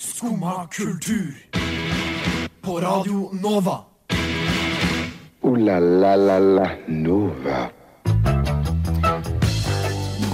Skumma 0.00 0.68
kultur. 0.70 1.34
På 2.60 2.80
Radio 2.80 3.30
Nova. 3.42 3.78
O-la-la-la-la 5.40 6.70
Nova. 6.86 7.70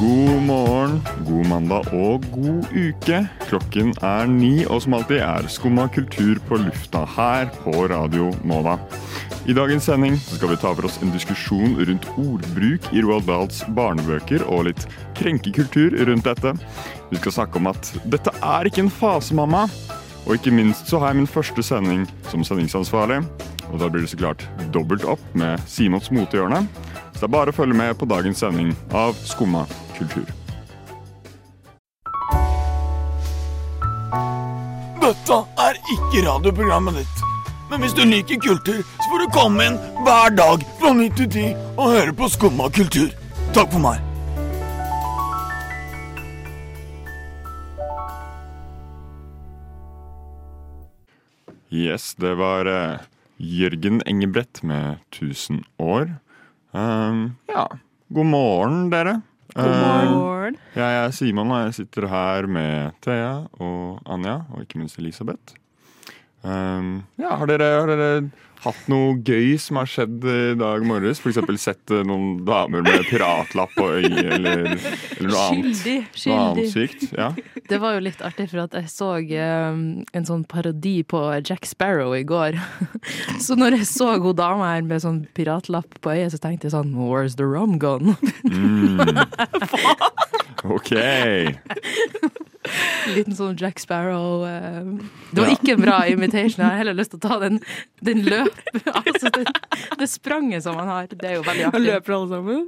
God 0.01 0.43
morgen, 0.43 1.03
god 1.29 1.47
mandag 1.49 1.95
og 1.95 2.25
god 2.33 2.65
uke. 2.77 3.29
Klokken 3.49 3.95
er 4.03 4.27
ni, 4.27 4.67
og 4.67 4.83
som 4.83 4.95
alltid 4.95 5.25
er 5.25 5.49
Skumma 5.49 5.89
kultur 5.89 6.37
på 6.49 6.61
lufta 6.61 7.07
her 7.17 7.49
på 7.63 7.87
Radio 7.89 8.35
Nova. 8.45 8.77
I 9.47 9.53
dagens 9.53 9.85
sending 9.85 10.15
skal 10.17 10.49
vi 10.49 10.57
ta 10.57 10.71
for 10.73 10.87
oss 10.89 10.95
en 11.05 11.11
diskusjon 11.13 11.75
rundt 11.77 12.07
ordbruk 12.17 12.87
i 12.97 13.03
Roald 13.05 13.27
Dahls 13.29 13.59
barnebøker 13.77 14.41
og 14.49 14.63
litt 14.71 14.87
krenkekultur 15.19 15.93
rundt 16.09 16.25
dette. 16.25 16.55
Vi 17.11 17.21
skal 17.21 17.35
snakke 17.37 17.61
om 17.61 17.69
at 17.69 17.91
dette 18.09 18.33
er 18.41 18.71
ikke 18.71 18.87
en 18.87 18.89
fase, 18.89 19.37
mamma. 19.37 19.67
Og 20.25 20.39
ikke 20.39 20.55
minst 20.55 20.89
så 20.89 21.03
har 21.03 21.13
jeg 21.13 21.19
min 21.19 21.29
første 21.29 21.61
sending 21.61 22.07
som 22.31 22.41
sendingsansvarlig. 22.41 23.21
Og 23.69 23.77
da 23.83 23.91
blir 23.93 24.07
det 24.07 24.15
så 24.15 24.23
klart 24.23 24.47
dobbelt 24.73 25.05
opp 25.05 25.21
med 25.37 25.61
Simons 25.69 26.09
motehjørne. 26.09 26.63
Så 27.13 27.21
det 27.21 27.29
er 27.29 27.37
bare 27.37 27.53
å 27.53 27.59
følge 27.59 27.77
med 27.77 27.93
på 28.01 28.09
dagens 28.09 28.41
sending 28.41 28.73
av 28.97 29.13
Skumma 29.29 29.67
kultur. 29.99 30.25
Dette 35.05 35.41
er 35.69 35.85
ikke 35.99 36.25
radioprogrammet 36.31 37.03
ditt. 37.03 37.34
Men 37.71 37.81
hvis 37.81 37.95
du 37.97 38.03
liker 38.05 38.41
kultur, 38.45 38.81
så 38.85 39.07
får 39.11 39.23
du 39.25 39.31
komme 39.33 39.69
inn 39.69 39.77
hver 40.05 40.35
dag 40.37 40.65
fra 40.81 40.91
9 40.97 41.07
til 41.17 41.31
10 41.31 41.45
og 41.79 41.95
høre 41.95 42.17
på 42.17 42.29
Skumma 42.33 42.69
kultur. 42.75 43.09
Takk 43.57 43.73
for 43.73 43.81
meg. 43.81 44.03
Yes, 51.75 52.13
det 52.21 52.37
var 52.39 52.69
uh, 52.71 53.03
Jørgen 53.41 53.99
Engebrett 54.07 54.61
med 54.63 55.01
1000 55.17 55.65
år. 55.83 56.13
Um, 56.71 57.35
ja, 57.51 57.65
god 58.15 58.31
morgen, 58.31 58.79
dere. 58.93 59.17
God 59.57 59.75
morgen. 59.81 60.61
Uh, 60.61 60.79
jeg 60.79 61.01
er 61.01 61.11
Simon, 61.17 61.51
og 61.51 61.65
jeg 61.65 61.75
sitter 61.81 62.07
her 62.13 62.47
med 62.47 62.95
Thea 63.03 63.35
og 63.59 64.05
Anja, 64.07 64.45
og 64.53 64.63
ikke 64.63 64.79
minst 64.85 65.01
Elisabeth. 65.03 65.57
Um, 66.45 66.99
ja, 67.17 67.37
har 67.41 67.49
dere, 67.49 67.71
har 67.81 67.89
dere 67.89 68.09
hatt 68.65 68.89
noe 68.89 69.17
gøy 69.25 69.55
som 69.61 69.79
har 69.81 69.89
skjedd 69.89 70.25
i 70.29 70.55
dag 70.61 70.85
morges? 70.89 71.21
F.eks. 71.21 71.41
sett 71.61 71.93
eh, 71.93 72.05
noen 72.07 72.45
damer 72.47 72.85
med 72.85 73.05
piratlapp 73.11 73.75
på 73.77 73.89
øyet, 73.99 74.19
eller, 74.19 74.71
eller 74.73 75.29
noe 75.29 75.43
annet? 75.49 75.81
Skyldig. 75.81 75.97
Noe 76.29 76.39
annet 76.41 76.71
skyldig. 76.73 77.01
sykt? 77.01 77.17
Ja. 77.17 77.31
Det 77.69 77.81
var 77.83 77.97
jo 77.97 78.05
litt 78.07 78.25
artig, 78.25 78.49
for 78.53 78.65
at 78.65 78.77
jeg 78.77 78.91
så 78.93 79.11
um, 79.21 79.83
en 80.17 80.29
sånn 80.29 80.45
parodi 80.49 80.97
på 81.09 81.21
Jack 81.45 81.69
Sparrow 81.69 82.15
i 82.17 82.25
går. 82.29 82.61
Så 83.45 83.57
når 83.59 83.79
jeg 83.81 83.89
så 83.91 84.15
hun 84.23 84.37
dama 84.39 84.71
her 84.75 84.85
med 84.87 85.03
sånn 85.05 85.25
piratlapp 85.37 85.99
på 86.05 86.15
øyet, 86.15 86.33
så 86.33 86.41
tenkte 86.41 86.69
jeg 86.69 86.75
sånn 86.77 86.95
Where's 86.97 87.37
the 87.37 87.45
rum 87.49 87.77
gone? 87.83 88.17
Mm. 88.49 89.01
OK. 90.77 90.95
Liten 93.17 93.37
sånn 93.37 93.57
Jack 93.61 93.79
Sparrow 93.83 94.45
eh, 94.49 94.85
Det 95.35 95.43
var 95.43 95.51
ikke 95.53 95.75
en 95.77 95.83
bra 95.85 95.99
imitation. 96.13 96.63
Jeg 96.65 96.71
har 96.71 96.81
heller 96.81 96.97
lyst 96.97 97.13
til 97.15 97.21
å 97.21 97.25
ta 97.29 97.39
den, 97.43 97.61
den 98.05 98.25
løp... 98.27 98.63
Altså, 98.95 99.31
det, 99.35 99.45
det 100.01 100.09
spranget 100.11 100.65
som 100.65 100.79
han 100.81 100.89
har. 100.89 101.09
Det 101.11 101.29
er 101.29 101.37
jo 101.39 101.45
veldig 101.47 101.71
Han 101.75 101.85
løper 101.85 102.17
alle 102.17 102.31
sammen. 102.33 102.65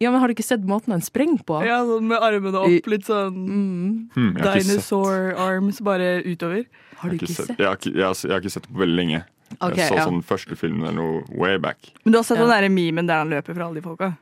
Ja, 0.00 0.10
men 0.10 0.20
Har 0.20 0.28
du 0.28 0.34
ikke 0.34 0.44
sett 0.46 0.64
måten 0.64 0.94
han 0.94 1.02
springer 1.04 1.42
på? 1.44 1.58
Ja, 1.64 1.82
sånn 1.88 2.08
med 2.08 2.22
armene 2.24 2.62
opp, 2.64 2.88
litt 2.88 3.04
sånn 3.08 3.36
Mm. 3.36 3.90
Hmm, 4.14 4.30
dinosaur 4.40 5.34
arms 5.40 5.80
bare 5.84 6.22
utover. 6.24 6.64
Har 7.00 7.12
du 7.12 7.16
ikke 7.18 7.28
ikke 7.28 7.36
sett, 7.36 7.50
sett? 7.52 7.60
jeg, 7.60 7.66
har 7.68 7.76
ikke, 7.80 7.92
jeg, 7.96 8.04
har, 8.06 8.16
jeg 8.24 8.32
har 8.34 8.42
ikke 8.44 8.52
sett 8.56 8.66
det 8.66 8.72
på 8.74 8.80
veldig 8.82 8.96
lenge. 8.96 9.20
Okay, 9.58 9.80
jeg 9.82 9.90
så 9.90 9.98
ja. 9.98 10.04
sånn 10.08 10.20
første 10.24 10.56
filmen 10.56 10.84
eller 10.86 10.96
noe 11.00 11.22
way 11.40 11.56
back. 11.60 11.90
Men 12.04 12.12
du 12.14 12.18
har 12.20 12.26
sett 12.28 12.38
Ja. 12.38 12.44
den 12.46 12.52
der 12.54 12.72
memen 12.72 13.08
der 13.08 13.22
han 13.24 13.32
løper 13.32 13.56
fra 13.56 13.66
alle 13.68 13.80
de 13.80 13.84
folka? 13.84 14.12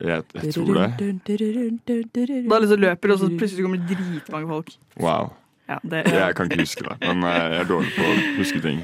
Jeg, 0.00 0.24
jeg 0.34 0.54
tror 0.54 0.74
det. 0.74 0.88
Da 2.48 2.58
liksom 2.58 2.80
løper, 2.82 3.12
og 3.14 3.18
så 3.20 3.28
plutselig 3.38 3.62
kommer 3.64 3.78
det 3.78 3.96
dritmange 3.98 4.48
folk. 4.50 4.72
Wow. 5.00 5.32
Ja, 5.68 5.78
det, 5.80 6.02
Jeg 6.12 6.34
kan 6.36 6.50
ikke 6.50 6.60
huske 6.60 6.84
det, 6.84 6.96
men 7.00 7.22
eh, 7.24 7.36
jeg 7.54 7.60
er 7.62 7.68
dårlig 7.70 7.92
på 7.96 8.04
å 8.04 8.16
huske 8.40 8.60
ting. 8.60 8.82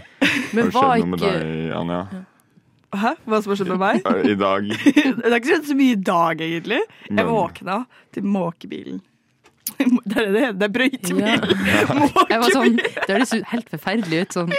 Men 0.56 0.70
Har 0.70 0.70
det 0.70 0.72
skjedd 0.72 1.02
noe 1.02 1.10
med 1.12 1.20
deg, 1.26 1.74
Anja? 1.76 2.00
Hæ? 2.90 3.10
Hva 3.26 3.38
som 3.44 3.52
har 3.52 3.58
skjedd 3.60 3.68
med 3.74 3.82
meg? 3.82 4.08
I 4.32 4.38
dag? 4.40 4.70
Det 5.20 5.28
har 5.28 5.36
ikke 5.36 5.50
skjedd 5.52 5.68
så 5.68 5.76
mye 5.78 5.92
i 5.94 6.00
dag, 6.08 6.40
egentlig. 6.46 6.80
Jeg 7.06 7.18
Men- 7.20 7.28
våkna 7.30 7.76
til 8.16 8.24
måkebilen. 8.26 9.02
Det 9.78 10.16
er 10.18 10.24
det 10.24 10.32
det. 10.34 10.46
Det 10.58 10.66
er 10.66 10.72
brøytebil. 10.74 11.22
Ja. 11.68 11.84
Jeg 12.32 12.40
var 12.42 12.50
sånn, 12.56 12.80
Det 12.80 13.12
høres 13.12 13.34
helt 13.52 13.68
forferdelig 13.70 14.24
ut. 14.24 14.34
Sånn 14.34 14.50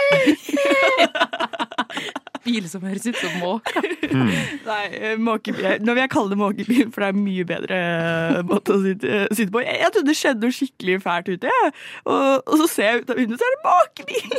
bil 2.44 2.68
som 2.70 2.84
høres 2.86 3.06
ut 3.06 3.18
som 3.18 3.34
måke. 3.42 3.82
Nei, 4.68 4.82
eh, 4.98 5.16
måkebil. 5.20 5.68
Nå 5.82 5.94
vil 5.94 6.02
jeg 6.02 6.12
kalle 6.12 6.32
det 6.32 6.38
måkebil, 6.40 6.84
for 6.92 7.04
det 7.04 7.08
er 7.08 7.16
en 7.16 7.24
mye 7.24 7.46
bedre 7.48 7.80
eh, 7.80 8.38
måte 8.48 8.76
å 8.76 8.82
sitte, 8.84 9.24
sitte 9.32 9.54
på. 9.54 9.64
Jeg, 9.64 9.80
jeg 9.84 9.94
trodde 9.96 10.10
det 10.10 10.18
skjedde 10.18 10.46
noe 10.46 10.56
skikkelig 10.58 10.98
fælt 11.04 11.32
ute, 11.32 11.52
jeg. 11.52 11.74
Og, 12.04 12.24
og 12.42 12.62
så 12.62 12.70
ser 12.74 12.88
jeg 12.88 13.02
ut 13.02 13.12
av 13.14 13.20
vinduet, 13.22 13.42
så 13.42 13.48
er 13.48 13.56
det 13.56 13.66
måkebil! 13.68 14.38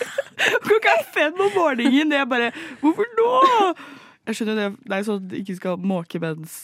Klokka 0.68 0.96
er 0.98 1.04
fem 1.14 1.44
om 1.46 1.52
morgenen. 1.54 2.16
Jeg 2.18 2.30
bare 2.30 2.50
Hvorfor 2.80 3.06
nå? 3.18 3.30
Jeg 4.24 4.38
skjønner 4.38 4.58
det, 4.58 4.68
det 4.82 4.96
er 4.96 5.06
sånn 5.06 5.20
at 5.20 5.30
du 5.30 5.38
ikke 5.38 5.58
skal 5.60 5.86
måke 5.94 6.20
mens 6.22 6.58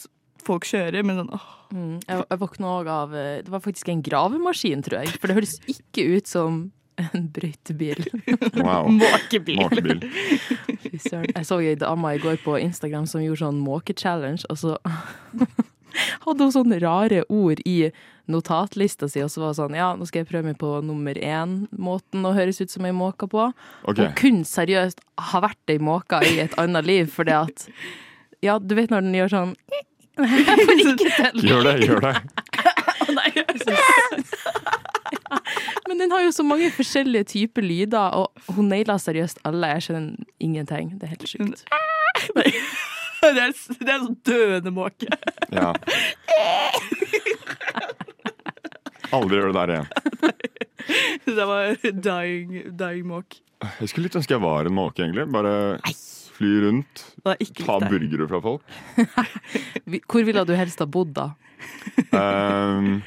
folk 0.46 0.66
kjører, 0.68 1.04
men 1.06 1.20
sånn 1.20 1.34
åh. 1.36 1.48
Mm, 1.70 2.00
jeg, 2.02 2.22
jeg 2.26 2.40
våkna 2.40 2.70
òg 2.80 2.88
av 2.90 3.12
eh, 3.14 3.42
Det 3.46 3.52
var 3.52 3.62
faktisk 3.62 3.92
en 3.92 4.00
gravemaskin, 4.02 4.80
tror 4.82 5.04
jeg. 5.04 5.14
For 5.20 5.30
det 5.30 5.36
høres 5.38 5.52
ikke 5.70 6.06
ut 6.16 6.30
som 6.30 6.64
en 7.02 7.26
brøytebil. 7.34 8.04
Wow. 8.60 8.88
Måkebil. 9.00 9.60
Måkebil. 9.60 10.04
Fy 10.84 10.98
søren. 10.98 11.32
Jeg 11.34 11.48
så 11.48 11.60
ei 11.62 11.76
dame 11.80 12.14
i 12.16 12.22
går 12.22 12.40
på 12.44 12.56
Instagram 12.60 13.08
som 13.10 13.24
gjorde 13.24 13.44
sånn 13.44 13.60
måke-challenge, 13.64 14.46
og 14.52 14.60
så 14.60 14.76
hadde 16.24 16.46
hun 16.46 16.54
sånne 16.54 16.80
rare 16.82 17.24
ord 17.28 17.62
i 17.68 17.90
notatlista 18.30 19.08
si, 19.10 19.22
og 19.24 19.30
så 19.32 19.42
var 19.42 19.52
det 19.52 19.58
sånn 19.58 19.76
Ja, 19.78 19.88
nå 19.98 20.06
skal 20.06 20.22
jeg 20.22 20.30
prøve 20.30 20.50
meg 20.52 20.58
på 20.60 20.76
nummer 20.86 21.18
én-måten 21.18 22.26
å 22.26 22.34
høres 22.36 22.60
ut 22.62 22.70
som 22.72 22.86
ei 22.86 22.94
måke 22.94 23.26
på. 23.30 23.50
Okay. 23.82 24.06
Og 24.06 24.14
kun 24.20 24.44
seriøst 24.46 25.02
ha 25.30 25.42
vært 25.42 25.74
ei 25.74 25.80
måke 25.82 26.22
i 26.26 26.38
et 26.44 26.54
annet 26.60 26.86
liv, 26.86 27.10
fordi 27.14 27.36
at 27.40 27.68
Ja, 28.44 28.58
du 28.58 28.74
vet 28.78 28.92
når 28.92 29.08
den 29.08 29.18
gjør 29.18 29.34
sånn 29.34 29.56
Jeg 30.20 30.66
får 30.66 30.84
ikke 30.84 30.96
til. 31.00 31.44
Gjør 31.48 31.66
det, 31.66 31.74
gjør 31.88 32.06
det. 32.06 32.14
Men 35.90 35.98
den 35.98 36.12
har 36.14 36.22
jo 36.22 36.30
så 36.30 36.44
mange 36.46 36.68
forskjellige 36.70 37.26
typer 37.32 37.64
lyder, 37.66 38.14
og 38.14 38.54
hun 38.54 38.68
naila 38.70 38.94
seriøst 39.02 39.40
alle. 39.48 39.72
Jeg 39.74 39.88
skjønner 39.88 40.28
ingenting. 40.38 40.92
Det 41.00 41.08
er 41.08 41.16
helt 41.16 41.30
sjukt. 41.34 41.64
Det 43.20 43.36
er, 43.36 43.50
det 43.52 43.90
er 43.92 43.98
sånn 44.00 44.14
døende 44.24 44.70
måke. 44.72 45.04
Ja. 45.52 45.74
Aldri 49.12 49.36
gjør 49.36 49.50
det 49.50 49.58
der 49.58 49.72
igjen. 49.74 49.90
Det 51.36 51.46
var 51.50 51.74
dying, 51.84 52.54
dying 52.80 53.04
måk. 53.10 53.36
Jeg 53.60 53.90
skulle 53.92 54.06
litt 54.08 54.16
ønske 54.16 54.32
jeg 54.32 54.42
var 54.42 54.70
en 54.70 54.76
måke, 54.78 55.04
egentlig. 55.04 55.26
Bare 55.36 55.52
fly 56.40 56.54
rundt, 56.64 57.04
ta 57.60 57.76
burgere 57.84 58.30
fra 58.30 58.40
folk. 58.40 58.64
Hvor 60.08 60.24
ville 60.24 60.48
du 60.48 60.56
helst 60.56 60.80
ha 60.80 60.88
bodd, 60.88 61.12
da? 61.20 61.28
Um, 62.16 63.02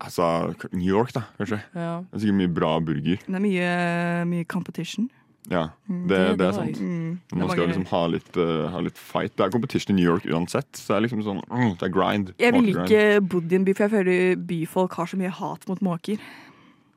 altså 0.00 0.54
New 0.72 0.88
York, 0.88 1.12
da, 1.14 1.22
kanskje. 1.38 1.60
Ja. 1.74 2.00
Det 2.10 2.18
er 2.18 2.24
sikkert 2.24 2.40
mye 2.40 2.54
bra 2.54 2.72
burger. 2.80 3.20
Det 3.26 3.34
er 3.38 3.44
mye, 3.44 3.68
mye 4.30 4.44
competition. 4.44 5.10
Ja, 5.52 5.66
det, 5.86 6.08
det 6.08 6.18
er 6.18 6.36
det 6.40 6.46
er 6.46 6.52
sant. 6.56 6.78
Mm, 6.80 7.18
Man 7.36 7.48
skal 7.50 7.58
mange- 7.60 7.66
liksom 7.68 7.86
ha 7.90 8.06
litt, 8.08 8.36
uh, 8.40 8.68
ha 8.72 8.78
litt 8.80 8.96
fight. 8.96 9.34
Det 9.36 9.44
er 9.44 9.50
competition 9.52 9.92
i 9.92 10.00
New 10.00 10.06
York 10.08 10.24
uansett. 10.24 10.70
Så 10.72 10.88
det 10.88 10.96
er 10.96 11.04
liksom 11.04 11.20
sånn, 11.26 11.42
mm, 11.50 11.74
det 11.78 11.82
er 11.84 11.92
grind. 11.92 12.32
Jeg 12.40 12.54
ville 12.56 12.72
ikke 12.86 13.20
bodd 13.28 13.52
i 13.52 13.56
en 13.58 13.64
by, 13.66 13.74
for 13.76 13.84
jeg 13.84 13.92
føler 13.92 14.36
byfolk 14.48 14.96
har 14.96 15.06
så 15.12 15.18
mye 15.20 15.28
hat 15.30 15.68
mot 15.68 15.80
måker. 15.84 16.16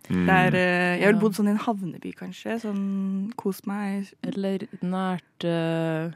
Mm. 0.08 0.26
Der, 0.26 0.48
er, 0.48 0.56
eh, 0.56 1.00
jeg 1.02 1.10
ville 1.12 1.20
bodd 1.20 1.36
sånn 1.36 1.50
i 1.50 1.52
en 1.52 1.60
havneby, 1.66 2.14
kanskje. 2.16 2.56
Sånn 2.64 3.34
kos 3.36 3.66
meg. 3.68 4.14
Eller 4.24 4.64
nært 4.82 5.44
uh, 5.44 6.16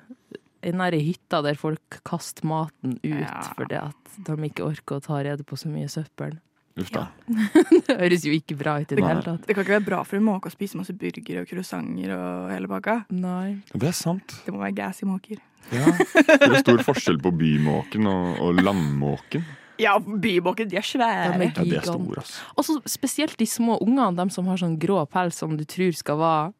Nær 0.61 0.94
hytta 0.94 1.41
der 1.44 1.56
folk 1.57 2.00
kaster 2.06 2.45
maten 2.45 2.94
ut 3.01 3.09
Ja. 3.09 3.41
fordi 3.57 3.75
at 3.81 4.11
de 4.23 4.35
ikke 4.47 4.63
orker 4.63 5.00
å 5.00 5.03
ta 5.03 5.17
rede 5.25 5.44
på 5.44 5.57
så 5.57 5.67
mye 5.67 5.89
søppel. 5.89 6.38
Uff 6.79 6.91
da. 6.94 7.07
Det 7.88 7.97
høres 8.00 8.25
jo 8.27 8.33
ikke 8.35 8.56
bra 8.59 8.77
ut 8.79 8.91
i 8.91 8.97
det 8.97 9.03
hele 9.03 9.23
tatt. 9.25 9.45
Det 9.47 9.56
kan 9.56 9.65
ikke 9.65 9.75
være 9.79 9.88
bra 9.89 10.01
for 10.07 10.19
en 10.21 10.27
måke 10.27 10.47
å 10.47 10.53
spise 10.53 10.79
masse 10.79 10.95
burgere 10.95 11.44
og 11.44 11.50
croissanter 11.50 12.13
og 12.15 12.51
hele 12.53 12.69
pakka. 12.71 13.01
Nei. 13.12 13.57
Det 13.73 13.89
er 13.89 13.97
sant. 13.97 14.38
Det 14.45 14.53
må 14.56 14.62
være 14.63 14.77
gassy 14.79 15.07
måker. 15.09 15.41
Ja. 15.71 15.91
Det 15.91 16.47
er 16.47 16.62
stor 16.63 16.81
forskjell 16.88 17.19
på 17.21 17.33
bymåken 17.38 18.07
og, 18.09 18.39
og 18.44 18.63
landmåken. 18.63 19.44
Ja, 19.81 19.95
bymåker, 20.00 20.68
de 20.69 20.77
er 20.77 20.85
svære. 20.85 21.31
De 21.33 21.45
er 21.47 21.51
Ja, 21.51 21.63
de 21.63 21.77
er 21.79 21.85
store, 21.85 22.21
altså. 22.21 22.47
Og 22.56 22.68
så 22.68 22.77
spesielt 22.89 23.38
de 23.39 23.47
små 23.50 23.77
ungene, 23.81 24.13
de 24.19 24.33
som 24.33 24.47
har 24.51 24.59
sånn 24.62 24.77
grå 24.81 25.00
pels 25.09 25.39
som 25.41 25.56
du 25.57 25.63
tror 25.65 25.95
skal 25.97 26.19
være 26.21 26.51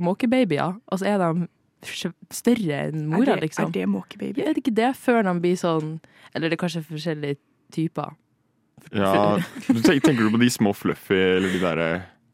måkebabyer. 0.00 0.78
Og 0.90 1.00
så 1.00 1.12
er 1.12 1.20
de 1.20 1.48
større 2.32 2.78
enn 2.88 3.06
mora, 3.10 3.34
er 3.34 3.42
det, 3.42 3.50
liksom. 3.50 3.68
Er 3.68 3.74
det 3.76 3.88
måkebaby? 3.92 4.40
Ja, 4.40 4.50
er 4.50 4.56
det 4.56 4.64
ikke 4.64 4.76
det 4.76 4.92
før 4.96 5.22
de 5.26 5.34
blir 5.42 5.58
sånn 5.60 5.98
Eller 6.32 6.48
det 6.48 6.56
er 6.56 6.62
kanskje 6.64 6.84
forskjellige 6.88 7.36
typer. 7.74 8.14
Ja, 8.94 9.40
Tenker 9.66 10.22
du 10.22 10.30
på 10.30 10.40
de 10.40 10.50
små 10.50 10.72
fluffy, 10.74 11.14
eller 11.14 11.48
de 11.54 11.60
derre 11.62 11.88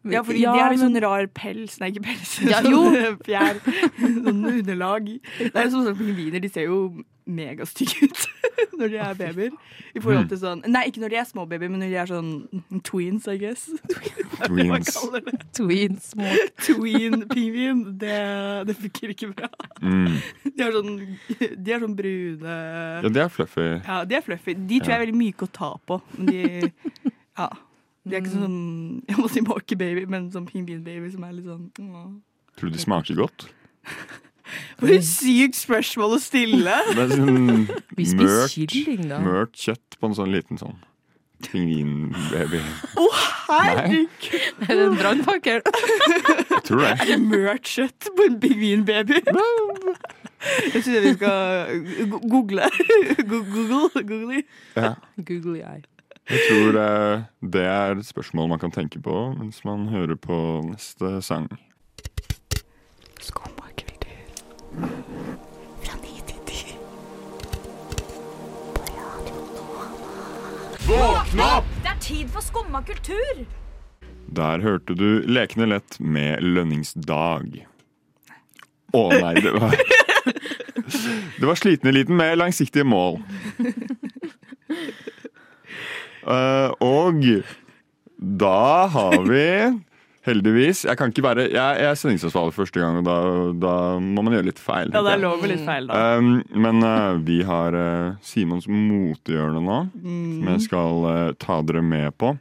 Ja, 0.09 0.23
fordi 0.25 0.41
Ja, 0.41 0.55
de 0.57 0.61
har 0.63 0.71
litt 0.73 0.81
men- 0.81 0.95
sånn 0.95 1.03
rar 1.05 1.27
pels. 1.37 1.79
Nei, 1.81 1.91
ikke 1.93 2.05
pels. 2.07 2.31
Ja, 2.49 2.63
sånn 2.65 2.73
jo. 2.73 3.17
fjær. 3.29 3.59
Sånn 4.01 4.45
underlag. 4.49 5.11
Det 5.39 5.53
er 5.55 5.67
jo 5.67 5.73
sånn 5.77 5.89
som 5.91 5.97
pingviner. 5.99 6.41
De 6.41 6.49
ser 6.49 6.65
jo 6.71 6.79
megastygge 7.31 8.09
ut 8.09 8.23
når 8.81 8.89
de 8.91 8.97
er 8.99 9.15
babyer. 9.19 9.53
I 9.95 10.01
forhold 10.03 10.31
til 10.33 10.39
sånn 10.41 10.63
Nei, 10.67 10.87
ikke 10.89 11.03
når 11.03 11.13
de 11.13 11.19
er 11.21 11.27
små 11.29 11.45
babyer, 11.51 11.69
men 11.71 11.83
når 11.85 11.93
de 11.93 11.99
er 12.01 12.09
sånn 12.11 12.81
tweens, 12.89 13.29
I 13.31 13.37
guess. 13.39 13.69
Tweens. 14.49 14.97
Tween 15.55 16.01
små. 16.03 16.33
Tween-pingvin. 16.65 17.85
Det, 18.01 18.17
det 18.71 18.77
funker 18.81 19.13
ikke 19.15 19.31
bra. 19.37 19.49
Mm. 19.85 20.17
De 20.49 20.65
er 20.65 20.75
sånn, 20.81 20.93
de 21.39 21.75
er 21.77 21.85
sånn 21.85 21.97
brune 21.99 22.57
Ja, 23.05 23.09
de 23.13 23.21
er 23.27 23.33
fluffy. 23.37 23.69
Ja, 23.85 24.01
de 24.09 24.17
er 24.19 24.25
fluffy. 24.27 24.55
De 24.57 24.81
tror 24.81 24.95
jeg 24.95 24.99
er 24.99 25.05
veldig 25.07 25.21
myke 25.21 25.47
å 25.47 25.53
ta 25.61 25.75
på. 25.87 26.01
Men 26.17 26.33
de 26.33 26.73
Ja. 27.39 27.51
De 28.09 28.17
er 28.17 28.23
ikke 28.23 28.33
sånn 28.33 28.59
Jeg 29.09 29.19
må 29.21 29.29
si 29.29 29.43
måkebaby, 29.45 30.07
men 30.09 30.31
sånn 30.33 30.49
pingvinbaby 30.49 31.13
som 31.13 31.25
er 31.27 31.37
litt 31.37 31.49
sånn 31.49 31.67
åh. 31.93 32.11
Tror 32.57 32.71
du 32.71 32.77
de 32.77 32.83
smaker 32.83 33.19
godt? 33.21 33.49
For 34.81 34.91
et 34.91 35.07
sykt 35.07 35.59
spørsmål 35.61 36.17
å 36.17 36.21
stille! 36.23 36.79
Det 36.97 37.05
er 37.05 37.13
sånn 37.13 37.67
mørt, 38.19 38.79
mørkt 39.23 39.61
kjøtt 39.67 39.99
på 40.01 40.11
en 40.11 40.17
sånn 40.17 40.33
liten 40.35 40.61
sånn 40.61 40.79
pingvinbaby. 41.47 42.59
Å, 43.01 43.05
herregud! 43.49 44.27
Er 44.67 44.75
det 44.75 44.83
en 44.85 44.97
brannfakkel? 44.99 45.63
Jeg 46.51 46.65
tror 46.67 46.83
det. 46.85 46.91
Er 46.91 47.07
det 47.13 47.21
mørkt 47.23 47.71
kjøtt 47.71 48.11
på 48.17 48.27
en 48.27 48.37
pingvinbaby? 48.43 49.23
Jeg 50.75 50.83
synes 50.85 51.07
vi 51.07 51.15
skal 51.15 51.81
google. 52.27 52.69
Google. 53.29 53.81
Google. 53.95 54.43
Ja. 54.77 54.93
Google 55.17 55.63
eye. 55.65 55.83
Jeg 56.31 56.41
tror 56.47 56.77
eh, 56.79 57.23
det 57.43 57.63
er 57.67 57.97
et 57.99 58.07
spørsmål 58.07 58.53
man 58.53 58.61
kan 58.63 58.71
tenke 58.71 59.01
på 59.03 59.15
mens 59.35 59.65
man 59.67 59.89
hører 59.91 60.15
på 60.15 60.37
neste 60.63 61.19
sang. 61.27 61.49
Skummakultur. 63.19 64.15
Fra 65.83 65.99
ni 66.05 66.15
til 66.29 66.39
ti. 66.47 66.61
Det 70.87 71.91
er 71.91 71.99
tid 71.99 72.31
for 72.31 72.47
skumma 72.47 72.85
kultur! 72.87 73.43
Der 74.31 74.63
hørte 74.63 74.95
du 74.95 75.27
Lekende 75.27 75.67
lett 75.73 75.99
med 75.99 76.47
Lønningsdag. 76.47 77.65
Å 78.95 79.03
nei, 79.19 79.35
det 79.43 79.51
var 79.59 79.75
Det 81.41 81.47
var 81.47 81.59
Sliten 81.59 81.91
eliten 81.91 82.15
med 82.19 82.39
langsiktige 82.39 82.87
mål. 82.87 83.19
Eh, 86.21 86.73
og 86.85 87.23
da 88.21 88.87
har 88.93 89.17
vi 89.25 89.45
heldigvis 90.29 90.83
Jeg 90.85 90.99
kan 91.01 91.09
ikke 91.09 91.23
være 91.25 91.47
Jeg, 91.49 91.81
er 91.81 91.97
sendingsansvarlig 91.97 92.53
første 92.53 92.83
gang, 92.83 92.99
og 93.01 93.07
da, 93.07 93.17
da 93.63 93.75
må 94.03 94.21
man 94.27 94.37
gjøre 94.37 94.51
litt 94.51 94.61
feil. 94.61 94.93
Ja, 94.93 95.01
det 95.07 95.15
er 95.15 95.23
lov 95.23 95.41
med 95.41 95.55
litt 95.55 95.65
feil, 95.65 95.89
da. 95.89 96.03
Um, 96.19 96.43
men 96.53 96.85
uh, 96.85 97.17
vi 97.25 97.41
har 97.49 97.77
uh, 97.77 98.19
Simons 98.21 98.69
motehjørne 98.69 99.65
nå, 99.65 99.81
Mm. 99.97 100.37
som 100.37 100.53
jeg 100.53 100.67
skal 100.69 101.05
uh, 101.09 101.33
ta 101.41 101.61
dere 101.65 101.83
med 101.83 102.13
på. 102.21 102.35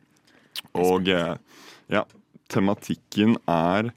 Og 0.75 1.07
ja, 1.07 2.03
tematikken 2.51 3.37
er 3.47 3.93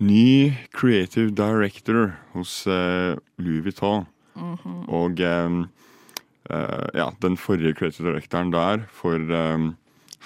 ny 0.00 0.54
creative 0.72 1.34
director 1.36 2.14
hos 2.32 2.62
Louis 2.66 3.60
Vuitton. 3.66 4.06
Mhm. 4.38 4.78
Og 4.88 5.20
eh, 5.20 5.28
eh, 5.28 5.64
ja, 6.48 7.10
den 7.22 7.36
forrige 7.40 7.74
creative 7.76 8.08
directoren 8.08 8.52
der 8.54 8.86
for 8.94 9.18
um, 9.18 9.72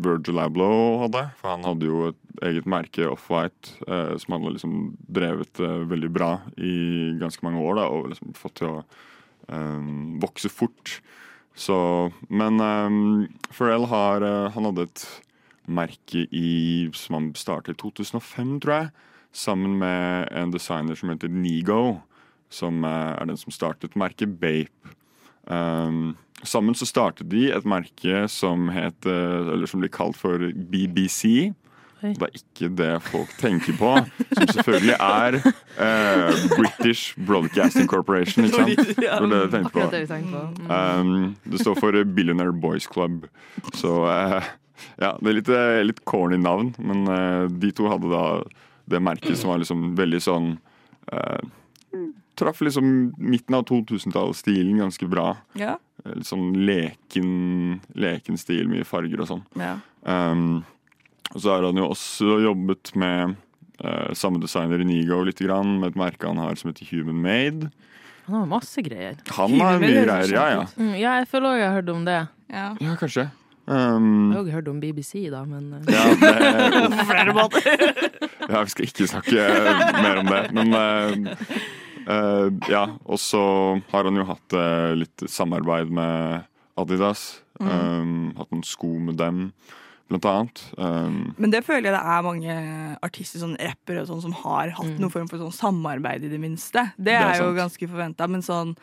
Virgil 0.00 0.40
Abloh 0.42 1.04
hadde, 1.04 1.24
for 1.40 1.52
han 1.54 1.66
hadde 1.66 1.88
jo 1.88 2.00
et 2.10 2.42
eget 2.48 2.68
merke, 2.70 3.06
Off-White, 3.10 3.76
eh, 3.86 4.14
som 4.22 4.36
hadde 4.36 4.54
liksom 4.56 4.74
drevet 5.18 5.62
eh, 5.62 5.84
veldig 5.90 6.10
bra 6.14 6.32
i 6.56 6.74
ganske 7.20 7.46
mange 7.46 7.62
år, 7.62 7.78
da, 7.80 7.86
og 7.90 8.10
liksom 8.12 8.34
fått 8.38 8.58
til 8.60 8.72
å 8.72 8.82
eh, 8.82 9.88
vokse 10.22 10.50
fort. 10.52 10.98
Så, 11.58 11.78
men 12.30 12.62
eh, 12.62 12.98
Pharrell 13.50 13.88
har 13.90 14.22
eh, 14.22 14.50
Han 14.54 14.70
hadde 14.70 14.86
et 14.86 15.06
merke 15.68 16.24
i, 16.32 16.88
som 16.96 17.18
han 17.18 17.32
startet 17.36 17.74
i 17.76 17.80
2005, 17.82 18.58
tror 18.64 18.74
jeg, 18.76 18.92
sammen 19.36 19.74
med 19.80 20.30
en 20.32 20.54
designer 20.54 20.96
som 20.96 21.10
heter 21.12 21.30
Nigo 21.30 21.98
som 22.50 22.84
eh, 22.84 23.12
er 23.20 23.28
den 23.28 23.38
som 23.40 23.54
startet 23.54 23.96
merket 23.98 24.38
Bape. 24.40 24.94
Um, 25.48 26.16
sammen 26.44 26.76
så 26.76 26.86
startet 26.86 27.30
de 27.32 27.48
et 27.54 27.64
merke 27.66 28.26
som 28.28 28.68
het 28.70 29.06
eh, 29.08 29.48
Eller 29.54 29.66
som 29.66 29.80
blir 29.80 29.90
kalt 29.90 30.18
for 30.18 30.38
BBC. 30.52 31.50
Oi. 31.98 32.12
Det 32.14 32.28
er 32.28 32.36
ikke 32.36 32.68
det 32.78 32.90
folk 33.08 33.30
tenker 33.40 33.74
på, 33.74 33.88
som 34.36 34.44
selvfølgelig 34.54 34.94
er 35.02 35.38
eh, 35.42 36.44
British 36.52 37.16
Broadcasting 37.18 37.88
Corporation. 37.90 38.46
Ikke 38.46 38.60
sant? 38.60 38.92
Det 39.00 39.08
var 39.10 39.26
det 39.32 39.40
jeg 39.40 39.50
tenkte 39.56 39.72
på. 39.74 39.88
Det 39.90 40.04
tenkte 40.06 40.30
på. 40.36 40.44
Mm. 40.62 40.70
Um, 40.70 41.50
det 41.50 41.60
står 41.64 41.80
for 41.80 41.98
Billionaire 42.14 42.54
Boys 42.54 42.86
Club. 42.86 43.26
Så 43.74 43.96
eh, 44.12 44.46
ja, 45.02 45.16
det 45.18 45.32
er 45.32 45.36
litt, 45.40 45.50
eh, 45.50 45.80
litt 45.88 46.04
corny 46.06 46.38
navn, 46.38 46.70
men 46.78 47.04
eh, 47.10 47.44
de 47.50 47.72
to 47.74 47.90
hadde 47.90 48.12
da 48.12 48.24
det 48.88 49.02
merket 49.02 49.36
som 49.38 49.52
var 49.52 49.60
liksom 49.64 49.90
veldig 49.98 50.20
sånn 50.22 50.52
eh, 51.12 51.42
Traff 52.38 52.60
liksom 52.62 52.88
midten 53.18 53.54
av 53.58 53.64
2000-tallsstilen 53.68 54.78
ganske 54.84 55.08
bra. 55.10 55.32
Ja. 55.58 55.76
Eh, 56.04 56.14
Litt 56.20 56.28
sånn 56.30 56.52
leken, 56.68 57.80
leken 57.98 58.38
stil, 58.40 58.68
mye 58.70 58.86
farger 58.86 59.24
og 59.24 59.30
sånn. 59.34 59.44
ja. 59.58 59.76
Um, 60.08 60.62
og 61.34 61.42
så 61.44 61.50
har 61.52 61.64
han 61.66 61.76
jo 61.76 61.88
også 61.92 62.38
jobbet 62.40 62.94
med 62.96 63.34
uh, 63.84 64.14
samme 64.16 64.38
designer 64.40 64.80
i 64.80 64.86
Nigo 64.88 65.18
litt 65.26 65.42
grann, 65.44 65.74
med 65.82 65.90
et 65.90 65.98
merke 66.00 66.24
han 66.30 66.38
har 66.40 66.54
som 66.56 66.70
heter 66.70 66.88
Human 66.88 67.18
Made. 67.20 67.68
Han 68.28 68.38
har 68.38 68.46
masse 68.48 68.80
greier. 68.86 69.18
Han 69.36 69.52
Human 69.52 69.66
har 69.66 69.82
mye 69.82 70.06
greier, 70.06 70.32
ja 70.32 70.46
ja. 70.54 70.62
Mm, 70.78 70.94
ja, 70.96 71.18
jeg 71.20 71.28
føler 71.28 71.50
òg 71.50 71.58
jeg 71.60 71.66
har 71.68 71.76
hørt 71.82 71.92
om 71.92 72.06
det. 72.08 72.16
ja. 72.48 72.70
Ja, 72.80 72.94
kanskje. 73.02 73.26
Jeg 73.28 73.34
Um, 73.68 74.30
har 74.32 74.38
òg 74.40 74.46
hørt 74.54 74.68
om 74.72 74.78
BBC, 74.80 75.26
da, 75.28 75.42
men 75.44 75.66
eh, 75.76 75.90
ja, 75.92 76.04
det, 76.16 76.92
På 76.96 77.04
flere 77.10 77.34
måter. 77.36 77.66
ja, 78.48 78.62
vi 78.64 78.70
skal 78.72 78.86
ikke 78.88 79.08
snakke 79.10 79.44
mer 80.00 80.22
om 80.22 80.30
det. 80.32 80.38
Men 80.56 80.72
eh, 80.72 81.42
eh, 82.08 82.46
ja, 82.72 82.84
og 83.04 83.20
så 83.22 83.42
har 83.92 84.08
han 84.08 84.16
jo 84.18 84.24
hatt 84.28 84.56
uh, 84.56 84.94
litt 84.98 85.26
samarbeid 85.28 85.92
med 85.94 86.46
Adidas. 86.78 87.42
Um, 87.58 88.30
hatt 88.38 88.52
noen 88.54 88.62
sko 88.66 88.90
med 89.02 89.16
dem, 89.18 89.48
blant 90.08 90.28
annet. 90.30 90.60
Um, 90.78 91.34
Men 91.36 91.50
det 91.52 91.64
føler 91.66 91.90
jeg 91.90 91.96
det 91.96 92.04
er 92.14 92.22
mange 92.24 92.54
artister, 93.04 93.42
sånn 93.42 93.56
rappere 93.58 94.04
og 94.04 94.12
sånn, 94.12 94.22
som 94.28 94.36
har 94.44 94.70
hatt 94.76 94.92
Mm. 94.94 95.00
noen 95.02 95.12
form 95.12 95.26
for 95.28 95.42
sånn 95.42 95.52
samarbeid, 95.56 96.24
i 96.24 96.30
det 96.32 96.38
minste. 96.40 96.92
Det, 96.96 97.12
er 97.12 97.34
er, 97.34 97.40
jo 97.42 97.50
sant. 97.50 97.58
ganske 97.58 97.88
forventa, 97.90 98.28
men 98.30 98.46
sånn 98.46 98.76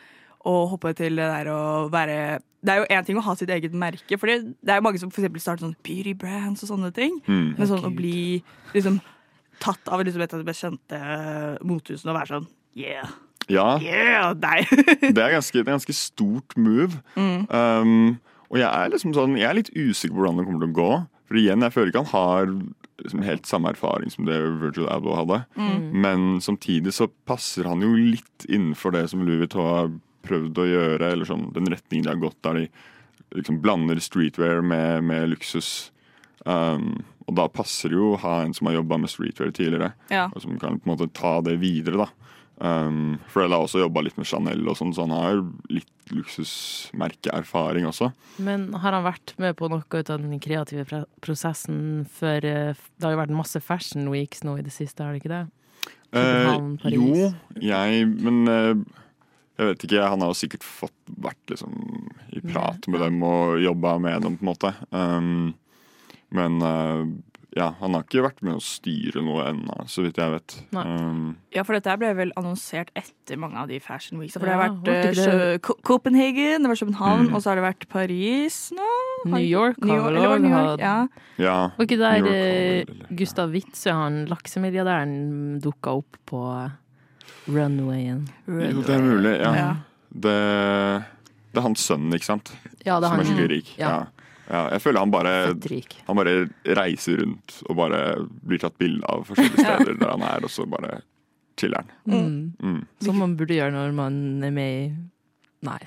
å 0.46 0.68
hoppe 0.70 0.92
til 0.94 1.16
det 1.18 1.26
der 1.26 1.48
å 1.50 1.88
være 1.90 2.38
Det 2.66 2.72
er 2.74 2.78
jo 2.80 2.86
én 2.90 3.04
ting 3.06 3.18
å 3.18 3.22
ha 3.22 3.34
sitt 3.38 3.50
eget 3.50 3.72
merke, 3.72 4.18
for 4.18 4.26
det, 4.26 4.56
det 4.60 4.72
er 4.74 4.78
jo 4.80 4.82
mange 4.82 4.98
som 4.98 5.10
for 5.10 5.22
starter 5.38 5.62
sånn 5.62 5.76
beauty 5.86 6.14
brands 6.14 6.64
og 6.64 6.70
sånne 6.72 6.92
ting. 6.92 7.20
mm. 7.26 7.56
Men 7.58 7.68
sånn 7.68 7.84
å 7.86 7.94
bli 7.94 8.42
liksom 8.74 9.00
tatt 9.62 9.88
av 9.88 10.02
liksom 10.02 10.22
et 10.22 10.34
av 10.34 10.40
de 10.42 10.44
best 10.44 10.64
kjente 10.64 10.98
motehusene 11.64 12.10
og 12.10 12.18
være 12.18 12.32
sånn 12.34 12.48
Yeah, 12.76 13.08
Ja, 13.48 13.78
yeah, 13.80 14.32
nei. 14.36 14.64
det 15.14 15.22
er 15.22 15.36
ganske, 15.36 15.54
det 15.62 15.66
er 15.68 15.76
ganske 15.76 15.94
stort 15.96 16.56
move. 16.58 16.98
Um, 17.16 18.18
og 18.50 18.58
jeg 18.60 18.66
er 18.68 18.90
liksom 18.92 19.14
sånn 19.16 19.36
Jeg 19.38 19.48
er 19.48 19.56
litt 19.58 19.70
usikker 19.74 20.14
på 20.14 20.20
hvordan 20.24 20.40
det 20.40 20.46
kommer 20.48 20.64
til 20.66 20.72
å 20.74 20.76
gå. 20.80 20.90
For 21.26 21.38
igjen, 21.40 21.62
jeg 21.64 21.74
føler 21.74 21.90
ikke 21.92 22.02
han 22.04 22.12
har 22.12 22.50
liksom 23.02 23.22
helt 23.26 23.46
samme 23.48 23.70
erfaring 23.74 24.10
som 24.12 24.26
det 24.28 24.36
Virgil 24.60 24.86
Abloh 24.90 25.18
hadde. 25.22 25.38
Men 25.92 26.38
samtidig 26.44 26.92
så 26.96 27.08
passer 27.28 27.66
han 27.68 27.82
jo 27.84 27.90
litt 27.96 28.46
innenfor 28.48 28.94
det 28.94 29.06
som 29.12 29.24
Louis 29.26 29.40
Vuitton 29.44 29.66
har 29.66 29.90
prøvd 30.26 30.58
å 30.62 30.68
gjøre, 30.70 31.10
eller 31.14 31.28
sånn 31.28 31.48
den 31.54 31.68
retningen 31.70 32.06
de 32.06 32.12
har 32.14 32.22
gått, 32.22 32.38
der 32.46 32.60
de 32.62 32.68
liksom 33.36 33.58
blander 33.62 33.98
streetwear 34.02 34.62
med, 34.64 35.04
med 35.06 35.28
luksus. 35.34 35.90
Um, 36.46 36.92
og 37.26 37.34
da 37.38 37.48
passer 37.50 37.90
det 37.92 37.98
jo 37.98 38.12
å 38.14 38.20
ha 38.22 38.36
en 38.44 38.54
som 38.54 38.68
har 38.70 38.78
jobba 38.78 38.98
med 39.02 39.10
streetwear 39.10 39.50
tidligere, 39.54 39.92
Ja. 40.10 40.28
og 40.32 40.42
som 40.42 40.54
kan 40.62 40.78
på 40.78 40.86
en 40.86 40.92
måte 40.94 41.10
ta 41.14 41.40
det 41.46 41.56
videre. 41.62 42.06
da. 42.06 42.08
Um, 42.56 43.18
Pharrell 43.28 43.52
har 43.52 43.66
også 43.66 43.82
jobba 43.82 44.00
litt 44.06 44.16
med 44.16 44.28
Chanel, 44.28 44.62
og 44.64 44.78
sånn, 44.78 44.94
så 44.96 45.04
han 45.04 45.12
har 45.12 45.42
litt 45.68 46.12
luksusmerkeerfaring 46.14 47.84
også. 47.88 48.12
Men 48.40 48.70
har 48.80 48.96
han 48.96 49.04
vært 49.04 49.34
med 49.42 49.58
på 49.58 49.68
noe 49.72 49.84
ut 49.84 50.12
av 50.12 50.22
den 50.22 50.40
kreative 50.40 51.04
prosessen 51.24 52.06
for 52.16 52.46
eh, 52.46 52.78
Det 52.78 53.04
har 53.04 53.16
jo 53.16 53.22
vært 53.24 53.34
masse 53.34 53.60
fashion 53.60 54.08
weeks 54.12 54.44
nå 54.46 54.56
i 54.60 54.64
det 54.64 54.72
siste, 54.74 55.02
har 55.04 55.12
det 55.12 55.24
ikke 55.24 55.34
det? 55.34 55.44
Eh, 56.16 56.92
jo, 56.94 57.32
jeg 57.60 58.06
Men 58.14 58.46
eh, 58.48 59.02
jeg 59.56 59.70
vet 59.70 59.84
ikke. 59.86 60.08
Han 60.12 60.20
har 60.20 60.32
jo 60.32 60.36
sikkert 60.36 60.66
fått 60.66 61.14
vært 61.24 61.52
liksom 61.52 61.76
i 62.36 62.42
prat 62.44 62.88
med 62.92 63.00
dem 63.00 63.22
og 63.24 63.56
jobba 63.62 63.96
med 64.04 64.26
dem, 64.26 64.36
på 64.36 64.44
en 64.44 64.50
måte. 64.50 64.72
Um, 64.92 65.54
men 66.36 66.58
eh, 66.60 67.04
ja, 67.56 67.70
han 67.80 67.94
har 67.96 68.02
ikke 68.04 68.20
vært 68.26 68.42
med 68.44 68.58
å 68.58 68.60
styre 68.60 69.22
noe 69.24 69.46
ennå, 69.48 69.76
så 69.88 70.02
vidt 70.04 70.18
jeg 70.20 70.30
vet. 70.34 70.56
Um, 70.76 71.36
Ja, 71.56 71.62
for 71.64 71.72
dette 71.78 71.94
ble 71.98 72.10
vel 72.18 72.32
annonsert 72.36 72.90
etter 72.94 73.38
mange 73.40 73.56
av 73.56 73.68
de 73.70 73.78
fashion 73.80 74.18
weeks. 74.20 74.34
For 74.36 74.44
det 74.44 74.52
har 74.54 74.68
vært 74.68 74.88
eh, 74.92 75.14
det- 75.16 75.62
Ko- 75.64 75.78
Copenhagen, 75.82 76.62
det 76.62 76.68
var 76.68 76.76
København, 76.76 77.28
Mm. 77.30 77.34
og 77.34 77.40
så 77.42 77.48
har 77.50 77.56
det 77.56 77.64
vært 77.64 77.88
Paris 77.88 78.72
nå. 78.76 78.90
New 79.32 79.40
York 79.40 79.78
New 79.82 79.88
har 79.94 79.96
York, 79.98 80.12
vel 80.12 80.16
eller 80.16 80.28
var 80.28 80.36
det 80.38 80.42
New 80.42 80.52
òg 80.52 80.66
York? 80.66 80.80
hatt 80.80 80.80
Ja. 80.80 81.44
ja. 81.44 81.70
Var 81.78 81.86
ikke 81.86 81.98
der 81.98 82.18
York 82.18 82.28
eh, 82.28 83.16
Gustav 83.16 83.50
Witzøe, 83.50 83.92
han 83.92 84.26
laksemilliardæren, 84.26 85.60
dukka 85.62 85.96
opp 85.96 86.16
på 86.26 86.70
runwayen? 87.48 88.28
Jo, 88.46 88.82
det 88.82 88.90
er 88.94 89.02
mulig. 89.02 89.34
Ja. 89.40 89.52
Ja. 89.54 89.74
Det, 90.12 90.36
det 91.52 91.60
er 91.60 91.64
hans 91.66 91.80
sønn, 91.88 92.08
ikke 92.14 92.24
sant? 92.28 92.52
Ja, 92.86 93.00
det 93.00 93.08
er 93.08 93.10
Som 93.10 93.20
er 93.20 93.24
han. 93.24 93.26
skikkelig 93.26 93.50
rik. 93.50 93.72
Ja. 93.78 94.06
Ja. 94.46 94.62
Jeg 94.76 94.82
føler 94.84 95.02
han 95.02 95.10
bare 95.10 95.34
Han 96.06 96.18
bare 96.20 96.34
reiser 96.78 97.22
rundt 97.22 97.56
og 97.66 97.76
bare 97.80 98.00
blir 98.46 98.60
tatt 98.62 98.76
bilde 98.78 99.06
av 99.10 99.24
forskjellige 99.28 99.64
steder 99.66 99.98
der 99.98 100.12
han 100.12 100.26
er, 100.26 100.46
og 100.46 100.52
så 100.52 100.66
bare 100.70 101.00
chiller 101.58 101.82
han. 101.82 101.90
Mm. 102.06 102.52
Mm. 102.62 102.82
Som 103.02 103.18
man 103.22 103.34
burde 103.38 103.56
gjøre 103.56 103.74
når 103.74 103.96
man 103.96 104.20
er 104.44 104.54
med 104.54 104.76
i 104.76 104.86
Nei, 105.66 105.78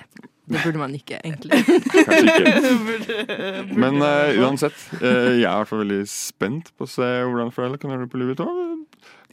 det 0.49 0.59
burde 0.63 0.79
man 0.81 0.95
ikke, 0.97 1.19
egentlig. 1.23 1.59
Kanskje 1.93 2.33
ikke. 2.33 3.27
Men 3.83 4.01
uh, 4.01 4.33
uansett, 4.41 4.75
uh, 4.97 5.05
jeg 5.37 5.45
er 5.45 5.53
i 5.53 5.59
hvert 5.61 5.69
fall 5.69 5.83
veldig 5.85 5.99
spent 6.09 6.71
på 6.75 6.87
å 6.87 6.89
se 6.89 7.05
hvordan 7.05 7.53
Pharrell 7.53 7.77
kan 7.79 7.93
gjøre 7.93 8.07
det 8.07 8.11
på 8.11 8.19
Louis 8.19 8.33
Vuitton. 8.33 8.81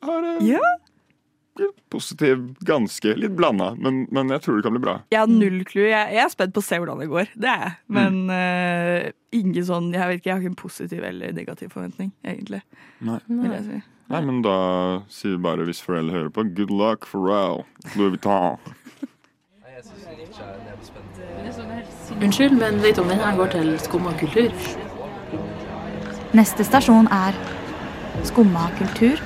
Har, 0.05 0.29
eh, 0.37 0.45
Ja. 0.53 0.61
Positiv, 1.93 2.43
ganske. 2.67 3.15
Litt 3.19 3.35
blanda, 3.39 3.73
men, 3.81 4.05
men 4.15 4.33
jeg 4.35 4.45
tror 4.45 4.59
det 4.59 4.67
kan 4.67 4.77
bli 4.77 4.83
bra. 4.85 4.97
Jeg 5.15 5.23
har 5.23 5.31
null 5.31 5.63
clue. 5.69 5.89
Jeg, 5.89 6.15
jeg 6.17 6.23
er 6.25 6.33
spent 6.33 6.55
på 6.57 6.63
å 6.63 6.67
se 6.67 6.79
hvordan 6.83 7.03
det 7.03 7.11
går. 7.13 7.33
Det 7.35 7.51
er 7.51 7.63
jeg. 7.65 7.75
Men 7.97 8.23
eh, 8.35 9.11
ingen 9.37 9.67
sånn 9.67 9.93
Jeg 9.95 10.09
vet 10.11 10.21
ikke, 10.21 10.29
jeg 10.31 10.35
har 10.35 10.45
ikke 10.45 10.53
en 10.55 10.63
positiv 10.63 11.05
eller 11.07 11.37
negativ 11.37 11.73
forventning, 11.75 12.11
egentlig. 12.27 12.63
Nei. 13.07 13.21
Vil 13.29 13.55
jeg 13.55 13.67
si. 13.69 13.83
Nei, 14.07 14.21
men 14.23 14.43
da 14.45 14.57
sier 15.11 15.35
vi 15.35 15.43
bare, 15.43 15.65
hvis 15.67 15.81
foreldre 15.83 16.15
hører 16.15 16.35
på, 16.35 16.45
good 16.55 16.71
luck, 16.71 17.09
Pharrell. 17.11 17.65
Louis 17.97 18.15
Vuitton. 18.15 18.61
Unnskyld, 22.21 22.55
men 22.59 22.79
vet 22.85 22.97
du 22.97 23.03
om 23.03 23.11
denne 23.11 23.33
går 23.37 23.51
til 23.57 23.73
Skumma 23.83 24.13
kultur? 24.21 24.53
Neste 26.37 26.65
stasjon 26.69 27.11
er 27.13 27.37
Skumma 28.27 28.69
kultur. 28.79 29.21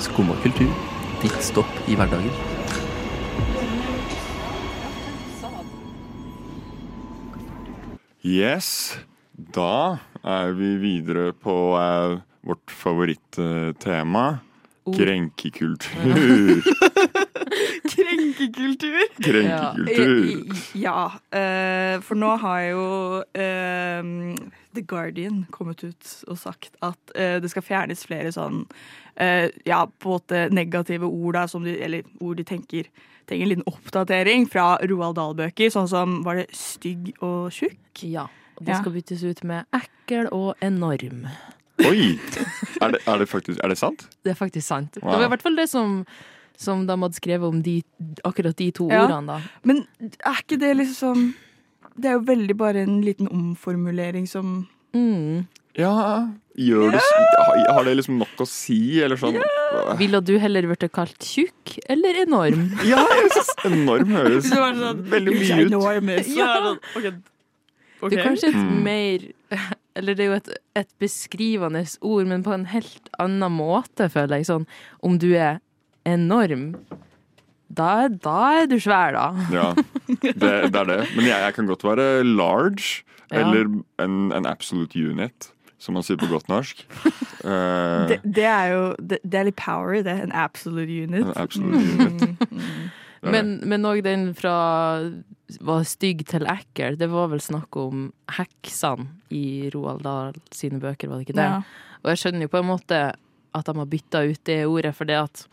Skumma 0.00 0.34
kultur. 0.42 0.70
Ditt 1.22 1.42
stopp 1.42 1.88
i 1.88 1.96
hverdagen. 1.96 2.30
Yes, 8.24 8.96
da 9.36 9.98
er 10.24 10.54
vi 10.56 10.70
videre 10.80 11.32
på 11.36 11.54
uh, 11.76 12.18
vårt 12.46 12.72
favorittema. 12.72 14.24
Krenkekultur. 14.96 16.64
Krenkekultur! 17.94 19.06
Krenkekultur. 19.22 20.56
Ja, 20.76 21.12
eh, 21.32 22.00
for 22.04 22.20
nå 22.20 22.34
har 22.42 22.60
jo 22.68 22.84
eh, 23.32 24.04
The 24.74 24.82
Guardian 24.82 25.44
kommet 25.54 25.84
ut 25.84 26.12
og 26.28 26.38
sagt 26.38 26.74
at 26.82 27.14
eh, 27.14 27.38
det 27.40 27.50
skal 27.52 27.62
fjernes 27.66 28.04
flere 28.06 28.32
sånn 28.34 28.64
eh, 29.16 29.48
ja, 29.66 29.84
på 29.86 30.10
en 30.10 30.16
måte 30.18 30.44
negative 30.54 31.06
ord, 31.08 31.34
da, 31.38 31.46
som 31.50 31.64
de, 31.66 31.76
eller 31.82 32.02
ord 32.20 32.36
de 32.40 32.44
tenker 32.48 32.88
trenger 33.24 33.46
en 33.46 33.52
liten 33.54 33.68
oppdatering 33.70 34.46
fra 34.52 34.74
Roald 34.84 35.16
Dahl-bøker, 35.16 35.70
sånn 35.72 35.88
som 35.88 36.18
var 36.26 36.42
det 36.42 36.48
stygg 36.52 37.14
og 37.24 37.48
tjukk? 37.56 38.02
Ja. 38.04 38.26
Og 38.58 38.66
det 38.66 38.74
Ja. 38.74 38.80
skal 38.82 38.92
byttes 38.92 39.22
ut 39.24 39.40
med 39.48 39.64
ekkel 39.74 40.28
og 40.30 40.54
enorm. 40.62 41.24
Oi! 41.88 42.18
Er 42.82 42.92
det, 42.92 43.00
er 43.08 43.18
det 43.18 43.26
faktisk 43.28 43.58
Er 43.64 43.68
det 43.72 43.78
sant? 43.80 44.04
Det 44.22 44.30
er 44.30 44.36
faktisk 44.38 44.66
sant. 44.68 44.98
Wow. 45.02 45.10
Det 45.10 45.18
var 45.18 45.24
i 45.26 45.32
hvert 45.32 45.42
fall 45.42 45.56
det 45.56 45.68
som, 45.72 46.04
som 46.56 46.84
de 46.86 46.94
hadde 47.00 47.16
skrevet 47.18 47.48
om 47.48 47.62
de, 47.64 47.78
akkurat 48.24 48.54
de 48.60 48.68
to 48.76 48.86
Ja. 48.92 49.06
ordene, 49.06 49.26
da. 49.26 49.40
Men 49.64 49.86
er 50.20 50.38
ikke 50.44 50.60
det 50.60 50.76
liksom 50.76 51.32
Det 51.96 52.10
er 52.10 52.16
jo 52.18 52.24
veldig 52.26 52.56
bare 52.58 52.82
en 52.82 53.00
liten 53.02 53.28
omformulering 53.30 54.26
som 54.28 54.66
Mm. 54.94 55.46
Ja. 55.76 56.28
Gjør 56.56 56.92
det, 56.92 57.00
har- 57.02 57.72
Har 57.74 57.84
det 57.84 57.96
liksom 57.96 58.18
nok 58.18 58.36
å 58.38 58.46
si, 58.46 59.02
eller 59.02 59.16
sånn? 59.16 59.34
Ville 59.98 60.20
du 60.22 60.38
heller 60.38 60.62
blitt 60.62 60.86
kalt 60.92 61.18
tjukk 61.18 61.78
eller 61.90 62.14
enorm? 62.22 62.68
Ja, 62.86 63.02
jeg 63.02 63.30
synes 63.32 63.54
enorm 63.66 64.12
høres 64.14 64.46
sånn, 64.50 65.02
veldig 65.10 65.34
mye 65.34 65.64
ut. 65.64 65.72
Enormous. 65.72 66.28
Ja. 66.28 66.76
okay. 66.94 67.10
Ok. 67.10 67.14
Ok. 68.02 68.10
Det 68.10 68.18
er 68.20 68.24
kanskje 68.28 68.48
et 68.48 68.54
Mm. 68.54 68.82
mer 68.84 69.18
Eller 69.96 70.14
det 70.14 70.24
er 70.24 70.30
jo 70.30 70.36
et, 70.36 70.48
et 70.76 70.88
beskrivende 71.00 71.84
ord, 72.02 72.26
men 72.26 72.42
på 72.42 72.52
en 72.52 72.64
helt 72.66 73.08
annen 73.18 73.52
måte, 73.52 74.08
føler 74.10 74.38
jeg. 74.42 74.46
Sånn 74.46 74.66
om 75.02 75.18
du 75.18 75.34
er 75.38 75.60
enorm, 76.04 76.74
da, 77.78 78.08
da 78.08 78.36
er 78.62 78.68
du 78.70 78.76
svær, 78.82 79.16
da. 79.16 79.26
Ja, 79.54 79.66
det, 80.08 80.36
det 80.38 80.78
er 80.80 80.88
det. 80.90 81.00
Men 81.16 81.26
jeg, 81.28 81.40
jeg 81.46 81.54
kan 81.56 81.66
godt 81.70 81.84
være 81.86 82.06
large, 82.24 83.02
Ja. 83.32 83.40
eller 83.40 83.66
en, 84.04 84.16
en 84.36 84.46
absolute 84.46 84.94
unit, 85.00 85.48
som 85.80 85.96
man 85.96 86.04
sier 86.06 86.18
på 86.20 86.28
godt 86.30 86.46
norsk. 86.52 86.84
Uh, 87.42 88.04
det, 88.10 88.18
det 88.22 88.44
er 88.46 88.66
jo 88.74 88.82
det, 89.00 89.18
det 89.24 89.38
er 89.40 89.48
litt 89.48 89.56
power 89.58 89.96
i 89.98 90.02
det. 90.06 90.14
En 90.26 90.34
absolute 90.36 90.92
unit. 91.08 91.24
en 91.24 91.32
absolute 91.40 91.80
unit. 92.04 92.44
Mm. 93.24 93.32
Men, 93.32 93.50
men 93.64 93.86
òg 93.88 94.02
den 94.04 94.26
fra 94.36 94.54
var 95.64 95.84
stygg 95.88 96.26
til 96.28 96.44
ekkel. 96.50 96.98
Det 97.00 97.08
var 97.12 97.30
vel 97.32 97.40
snakk 97.40 97.76
om 97.80 98.10
heksene 98.36 99.06
i 99.32 99.70
Roald 99.72 100.04
Dahl 100.04 100.36
sine 100.52 100.80
bøker, 100.82 101.08
var 101.08 101.20
det 101.22 101.28
ikke 101.30 101.38
det? 101.40 101.46
Ja. 101.48 101.62
Og 102.04 102.12
jeg 102.12 102.20
skjønner 102.20 102.44
jo 102.44 102.52
på 102.52 102.60
en 102.60 102.68
måte 102.68 102.98
at 103.54 103.68
de 103.70 103.74
har 103.80 103.88
bytta 103.88 104.24
ut 104.28 104.40
det 104.48 104.58
ordet, 104.68 104.92
for 104.96 105.08
det 105.08 105.16
at 105.24 105.46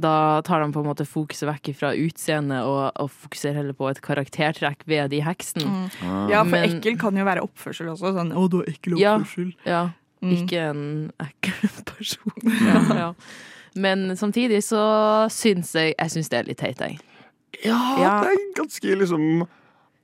da 0.00 0.40
tar 0.46 0.62
de 0.64 0.72
på 0.72 0.80
en 0.82 0.88
måte 0.88 1.06
fokuset 1.06 1.46
vekk 1.48 1.70
fra 1.76 1.92
utseendet 1.94 2.64
og, 2.64 2.90
og 2.96 3.10
fokuserer 3.10 3.60
heller 3.60 3.76
på 3.76 3.88
et 3.90 4.00
karaktertrekk 4.02 4.82
ved 4.86 5.10
de 5.10 5.20
heksene. 5.26 5.90
Ah. 6.02 6.26
Ja, 6.30 6.42
for 6.42 6.56
Men- 6.56 6.80
ekkel 6.80 6.98
kan 6.98 7.16
jo 7.16 7.24
være 7.24 7.42
oppførsel 7.44 7.92
også. 7.92 8.14
Sånn 8.16 8.32
'Å, 8.32 8.48
du 8.50 8.56
har 8.58 8.66
ekkel 8.66 8.98
Ja. 8.98 9.18
oppførsel'. 9.18 9.54
Ja, 9.66 9.90
Mm. 10.22 10.32
ikke 10.36 10.58
en 10.70 11.12
ekkel 11.20 11.68
person. 11.96 12.32
Ja, 12.66 12.94
ja. 12.96 13.12
Men 13.74 14.16
samtidig 14.16 14.62
så 14.66 15.30
syns 15.30 15.72
jeg 15.74 15.94
Jeg 15.98 16.10
syns 16.10 16.28
det 16.28 16.38
er 16.40 16.44
litt 16.48 16.58
teit, 16.58 16.78
jeg. 16.78 16.98
Ja, 17.64 17.78
Ja. 17.98 18.20
det 18.22 18.32
er 18.32 18.62
ganske 18.62 18.98
liksom 18.98 19.46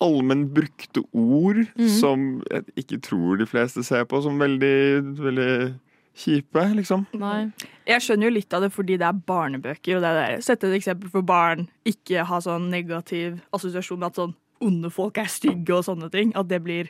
allmenn 0.01 0.49
brukte 0.53 1.03
ord 1.15 1.67
Mhm. 1.77 1.89
som 2.01 2.43
jeg 2.51 2.65
ikke 2.77 3.01
tror 3.01 3.39
de 3.39 3.47
fleste 3.47 3.83
ser 3.85 4.05
på 4.05 4.23
som 4.23 4.39
veldig, 4.39 5.17
veldig 5.17 5.75
kjipe, 6.17 6.63
liksom. 6.79 7.05
Nei. 7.21 7.51
Jeg 7.87 8.01
skjønner 8.03 8.29
jo 8.31 8.35
litt 8.39 8.55
av 8.57 8.65
det 8.65 8.71
fordi 8.75 8.97
det 8.99 9.07
er 9.09 9.19
barnebøker. 9.29 9.99
og 9.99 10.03
det 10.07 10.13
er. 10.23 10.41
Sette 10.45 10.71
et 10.71 10.79
eksempel 10.81 11.11
for 11.13 11.23
barn. 11.23 11.67
Ikke 11.87 12.25
ha 12.25 12.39
sånn 12.41 12.71
negativ 12.73 13.39
assosiasjon 13.53 13.99
med 14.01 14.07
at 14.13 14.21
sånn 14.23 14.35
onde 14.65 14.89
folk 14.91 15.19
er 15.21 15.29
stygge 15.29 15.75
og 15.77 15.85
sånne 15.85 16.11
ting. 16.11 16.33
At 16.35 16.49
det 16.49 16.63
blir 16.65 16.89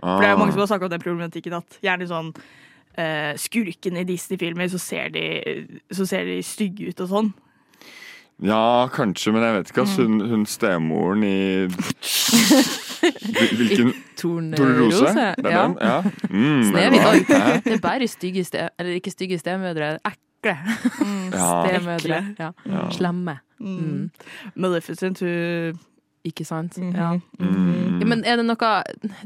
For 0.00 0.20
det 0.22 0.28
er 0.30 0.32
jo 0.36 0.38
mange 0.40 0.52
som 0.54 0.62
har 0.62 0.70
snakket 0.70 0.86
om 0.86 0.94
den 0.94 1.02
problematikken 1.04 1.52
at 1.58 1.78
gjerne 1.84 2.06
sånn 2.08 2.30
eh, 2.96 3.34
Skurkene 3.36 4.00
i 4.00 4.04
Disney-filmer, 4.08 4.68
så, 4.72 4.78
ser 4.80 5.08
de- 5.10 5.80
så 5.92 6.06
ser 6.08 6.24
de 6.24 6.38
stygge 6.42 6.88
ut 6.88 7.00
og 7.04 7.08
sånn. 7.10 7.32
Ja, 8.42 8.86
kanskje, 8.92 9.32
men 9.32 9.42
jeg 9.42 9.54
vet 9.54 9.70
ikke. 9.70 9.80
Altså, 9.84 10.02
Hun, 10.06 10.20
hun 10.30 10.46
stemoren 10.46 11.22
i 11.24 11.66
Hvil- 11.66 13.56
Hvilken 13.58 13.92
Tornerose. 14.16 15.06
Det 15.36 15.46
er 15.46 15.50
Ja. 15.50 15.62
den? 15.66 15.76
Ja. 15.80 16.00
Mm, 16.30 16.62
Snehvit. 16.64 17.28
Det 17.64 17.72
er 17.74 17.80
bare 17.82 18.08
stygge 18.08 18.44
ste... 18.44 18.68
Eller 18.78 18.92
ikke 18.96 19.10
stygge 19.10 19.38
stemødre, 19.38 19.98
ekle 20.04 20.56
Ja. 21.36 21.50
stemødre. 21.68 22.24
Ja. 22.38 22.50
Ja. 22.66 22.90
Slemme. 22.90 23.38
Mm. 23.60 24.10
Maleficent, 24.56 25.20
hun 25.20 25.78
Ikke 26.24 26.44
sant? 26.44 26.78
Mhm. 26.78 26.94
Ja. 26.96 27.12
Mm. 27.38 27.98
Ja, 28.00 28.04
men 28.04 28.24
er 28.24 28.36
det 28.36 28.44
noe 28.44 28.56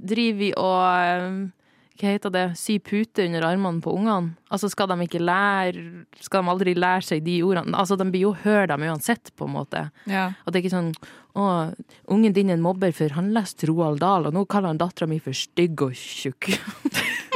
Driver 0.08 0.36
vi 0.38 0.52
og 0.56 1.26
um, 1.28 1.52
Hva 1.94 2.10
heter 2.10 2.32
det? 2.34 2.44
Sy 2.58 2.80
pute 2.82 3.22
under 3.28 3.44
armene 3.46 3.78
på 3.80 3.92
ungene? 3.94 4.32
Altså, 4.50 4.66
skal 4.72 4.88
de 4.90 4.96
ikke 5.06 5.20
lære 5.22 5.84
Skal 6.20 6.42
de 6.42 6.50
aldri 6.50 6.72
lære 6.74 7.04
seg 7.06 7.22
de 7.24 7.36
ordene? 7.46 7.76
Altså, 7.78 7.94
de 8.00 8.06
blir 8.10 8.24
jo 8.26 8.32
hørt 8.44 8.72
dem 8.72 8.82
uansett, 8.82 9.30
på 9.38 9.46
en 9.46 9.54
måte. 9.54 9.84
Ja. 10.10 10.32
At 10.42 10.52
det 10.52 10.58
er 10.58 10.64
ikke 10.64 10.74
sånn 10.74 10.90
Å, 11.38 11.44
ungen 12.14 12.34
din 12.34 12.50
er 12.50 12.54
en 12.58 12.62
mobber, 12.62 12.92
for 12.94 13.10
han 13.16 13.32
leste 13.34 13.66
Roald 13.70 13.98
Dahl, 14.02 14.26
og 14.28 14.34
nå 14.36 14.44
kaller 14.46 14.70
han 14.70 14.78
dattera 14.78 15.08
mi 15.10 15.18
for 15.22 15.34
stygg 15.34 15.82
og 15.86 15.94
tjukk. 15.98 16.50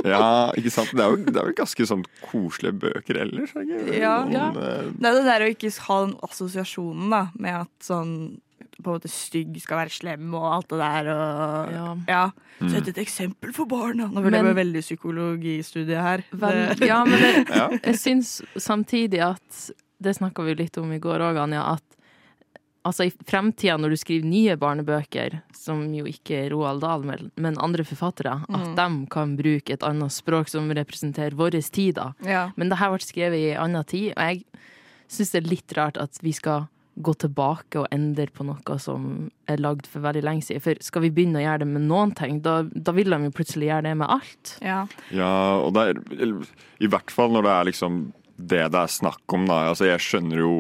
Ja, 0.07 0.53
ikke 0.55 0.71
sant? 0.71 0.93
Det 0.95 1.03
er 1.03 1.11
jo, 1.11 1.17
det 1.27 1.41
er 1.41 1.49
jo 1.51 1.55
ganske 1.59 1.85
sånn 1.91 2.05
koselige 2.23 2.77
bøker 2.85 3.17
ellers. 3.19 3.51
er 3.59 3.65
ikke? 3.67 3.97
Ja. 3.99 4.13
Noen, 4.23 4.33
Ja. 4.37 4.45
eh, 4.55 4.85
Det 4.95 5.09
er 5.11 5.17
det 5.17 5.25
der 5.27 5.43
å 5.43 5.49
ikke 5.51 5.73
ha 5.89 5.97
den 6.05 6.13
assosiasjonen 6.23 7.11
da, 7.11 7.23
med 7.35 7.57
at 7.65 7.73
sånn 7.83 8.13
på 8.83 8.93
en 8.93 9.01
måte 9.01 9.11
stygg 9.11 9.57
skal 9.61 9.81
være 9.81 9.91
slem 9.91 10.35
og 10.39 10.45
alt 10.55 10.69
det 10.71 10.79
der. 10.79 11.09
Og, 11.15 11.73
Ja. 11.73 11.97
ja. 12.09 12.31
Mm. 12.61 12.71
Sett 12.71 12.89
et 12.89 12.99
eksempel 13.03 13.53
for 13.55 13.67
barna. 13.67 14.07
Nå 14.09 14.23
ble 14.23 14.31
Men- 14.31 14.45
det 14.45 14.57
veldig 14.57 14.83
psykologistudie 14.83 16.01
her. 16.01 16.23
Vel, 16.33 16.77
ja, 16.87 17.05
men 17.05 17.19
det, 17.21 17.49
Ja. 17.57 17.69
jeg 17.83 17.95
syns 17.99 18.43
samtidig 18.57 19.21
at 19.25 19.71
Det 20.01 20.15
snakka 20.15 20.45
vi 20.47 20.55
litt 20.55 20.79
om 20.79 20.93
i 20.93 20.99
går 21.01 21.19
òg, 21.19 21.37
Anja. 21.43 21.73
At 21.75 21.83
altså, 22.87 23.05
i 23.09 23.11
fremtida, 23.27 23.75
når 23.77 23.91
du 23.91 23.97
skriver 23.97 24.25
nye 24.31 24.55
barnebøker, 24.57 25.41
som 25.53 25.81
jo 25.93 26.05
ikke 26.07 26.45
er 26.47 26.51
Roald 26.55 26.81
Dahl, 26.81 27.03
men- 27.03 27.33
men 27.37 27.59
andre 27.59 27.83
forfattere, 27.83 28.45
at 28.49 28.77
de 28.77 29.07
kan 29.11 29.37
bruke 29.37 29.71
et 29.73 29.83
annet 29.83 30.13
språk 30.15 30.49
som 30.49 30.71
representerer 30.71 31.35
vår 31.35 31.51
tid. 31.73 31.97
da. 31.97 32.13
ja. 32.25 32.53
Men 32.57 32.69
det 32.69 32.79
her 32.79 32.91
ble 32.91 32.99
skrevet 33.03 33.35
i 33.43 33.51
en 33.57 33.65
annen 33.75 33.85
tid, 33.85 34.13
og 34.17 34.23
jeg 34.23 34.45
syns 35.09 35.31
det 35.33 35.45
er 35.45 35.51
litt 35.51 35.73
rart 35.77 35.97
at 35.99 36.17
vi 36.23 36.31
skal 36.33 36.69
gå 37.03 37.13
tilbake 37.23 37.79
og 37.83 37.87
endre 37.95 38.27
på 38.35 38.45
noe 38.49 38.79
som 38.83 39.31
er 39.49 39.61
lagd 39.63 39.87
for 39.87 40.03
veldig 40.03 40.23
lenge 40.27 40.43
siden. 40.47 40.63
For 40.65 40.81
skal 40.83 41.05
vi 41.07 41.11
begynne 41.15 41.39
å 41.41 41.45
gjøre 41.45 41.63
det 41.65 41.69
med 41.71 41.87
noen 41.87 42.15
ting, 42.19 42.41
da, 42.43 42.61
da 42.65 42.95
vil 42.97 43.11
de 43.15 43.21
jo 43.29 43.35
plutselig 43.39 43.69
gjøre 43.71 43.87
det 43.91 43.97
med 44.01 44.11
alt. 44.19 44.57
ja. 44.65 44.81
Ja, 45.15 45.33
og 45.63 45.75
det 45.79 45.87
er 45.95 46.29
I 46.83 46.91
hvert 46.91 47.11
fall 47.15 47.31
når 47.35 47.47
det 47.47 47.55
er 47.57 47.71
liksom 47.73 48.01
det 48.39 48.65
det 48.71 48.79
er 48.85 48.87
snakk 48.93 49.35
om, 49.35 49.47
da. 49.51 49.65
Altså, 49.73 49.89
jeg 49.89 49.99
skjønner 50.05 50.39
jo 50.45 50.53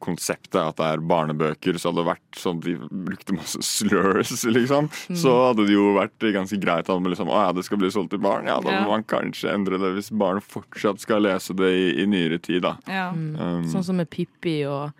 konseptet 0.00 0.56
at 0.56 0.78
det 0.78 0.86
er 0.94 1.02
barnebøker, 1.04 1.76
så 1.76 1.90
hadde 1.90 2.00
det 2.00 2.06
vært 2.08 2.38
sånn 2.40 2.60
de 2.64 2.72
brukte 3.04 3.34
masse 3.36 3.60
slurs, 3.66 4.30
liksom. 4.48 4.88
Så 5.12 5.34
hadde 5.50 5.66
det 5.68 5.74
jo 5.74 5.90
vært 5.98 6.24
ganske 6.32 6.56
greit 6.62 6.88
at 6.88 6.94
man 7.04 7.12
liksom, 7.12 7.28
å 7.28 7.42
ja, 7.42 7.50
det 7.52 7.66
skal 7.66 7.82
bli 7.82 7.90
solgt 7.92 8.14
til 8.14 8.22
barn. 8.24 8.48
Ja, 8.48 8.56
da 8.64 8.72
Ja. 8.72 8.80
må 8.86 8.94
man 8.94 9.04
kanskje 9.04 9.52
endre 9.52 9.76
det 9.82 9.92
hvis 9.98 10.08
barn 10.16 10.40
fortsatt 10.40 11.02
skal 11.04 11.20
lese 11.28 11.52
det 11.58 11.68
i, 11.76 11.86
i 12.00 12.06
nyere 12.08 12.38
tid, 12.40 12.62
da. 12.64 12.76
ja. 12.88 13.10
Um, 13.12 13.68
Sånn 13.68 13.84
som 13.84 14.00
med 14.00 14.08
Pippi 14.08 14.62
og 14.64 14.96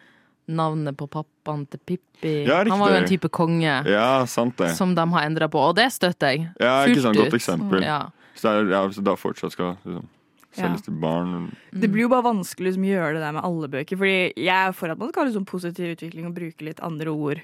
navnet 0.51 0.97
på 0.99 1.07
pappaen 1.11 1.67
til 1.71 1.81
Pippi. 1.87 2.33
Ja, 2.49 2.61
Han 2.69 2.81
var 2.83 2.91
jo 2.95 3.01
en 3.03 3.09
type 3.09 3.31
konge 3.33 3.75
ja, 3.87 4.25
sant 4.27 4.57
det. 4.61 4.73
som 4.77 4.95
de 4.95 5.05
har 5.15 5.27
endra 5.29 5.49
på, 5.49 5.59
og 5.71 5.77
det 5.79 5.89
støtter 5.95 6.35
jeg. 6.35 6.49
Ja, 6.61 6.85
ikke 6.87 7.03
sant, 7.07 7.17
godt 7.17 7.37
eksempel. 7.39 7.83
Ja. 7.87 8.01
Så 8.35 8.53
det 8.67 8.75
er, 8.75 8.91
da 9.05 9.15
fortsatt 9.21 9.53
skal 9.57 9.77
liksom, 9.85 10.09
selges 10.53 10.81
Ja. 10.81 10.85
til 10.89 10.99
barn. 11.01 11.51
Det 11.73 11.91
blir 11.93 12.03
jo 12.07 12.11
bare 12.13 12.27
vanskelig 12.29 12.73
liksom, 12.73 12.85
å 12.85 12.93
gjøre 12.95 13.15
det 13.15 13.23
der 13.25 13.33
med 13.39 13.45
alle 13.45 13.69
bøker. 13.69 13.97
Fordi 14.01 14.33
jeg 14.37 14.69
er 14.69 14.73
for 14.73 14.91
at 14.91 14.99
man 14.99 15.11
skal 15.13 15.23
ha 15.25 15.29
liksom, 15.31 15.47
positiv 15.47 15.97
utvikling 15.97 16.27
og 16.27 16.35
bruke 16.35 16.65
litt 16.67 16.81
andre 16.81 17.09
ord. 17.15 17.41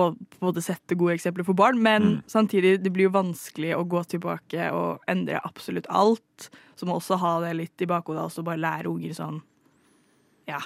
Og 0.00 0.16
både 0.40 0.62
sette 0.64 0.96
gode 0.96 1.18
eksempler 1.18 1.44
for 1.44 1.52
barn, 1.54 1.82
men 1.82 2.02
Mm. 2.02 2.22
samtidig 2.26 2.82
det 2.82 2.92
blir 2.94 3.10
jo 3.10 3.10
vanskelig 3.10 3.74
å 3.76 3.84
gå 3.86 4.00
tilbake 4.08 4.70
og 4.72 5.00
endre 5.06 5.38
absolutt 5.44 5.84
alt. 5.90 6.48
Så 6.76 6.86
må 6.86 6.96
også 6.96 7.18
ha 7.18 7.40
det 7.40 7.56
litt 7.56 7.82
i 7.82 7.86
bakhodet, 7.86 8.38
og 8.38 8.44
bare 8.44 8.56
lære 8.56 8.86
unger 8.88 9.12
sånn 9.12 9.42
Ja, 10.48 10.58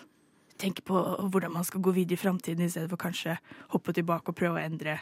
tenke 0.59 0.83
på 0.87 1.01
hvordan 1.31 1.53
man 1.53 1.65
skal 1.65 1.83
gå 1.85 1.95
videre 1.97 2.19
i 2.19 2.23
framtiden, 2.23 2.65
i 2.67 2.73
stedet 2.73 2.91
for 2.91 3.01
kanskje 3.01 3.37
hoppe 3.75 3.93
tilbake 3.97 4.33
og 4.33 4.39
prøve 4.39 4.61
å 4.61 4.65
endre 4.65 4.99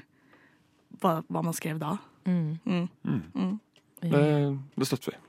hva, 1.00 1.20
hva 1.28 1.42
man 1.42 1.56
skrev 1.56 1.78
da. 1.82 1.96
Mm. 2.26 2.58
Mm. 2.64 2.88
Mm. 3.34 3.54
Det, 4.02 4.58
det 4.78 4.86
støtter 4.86 5.14
vi. 5.14 5.20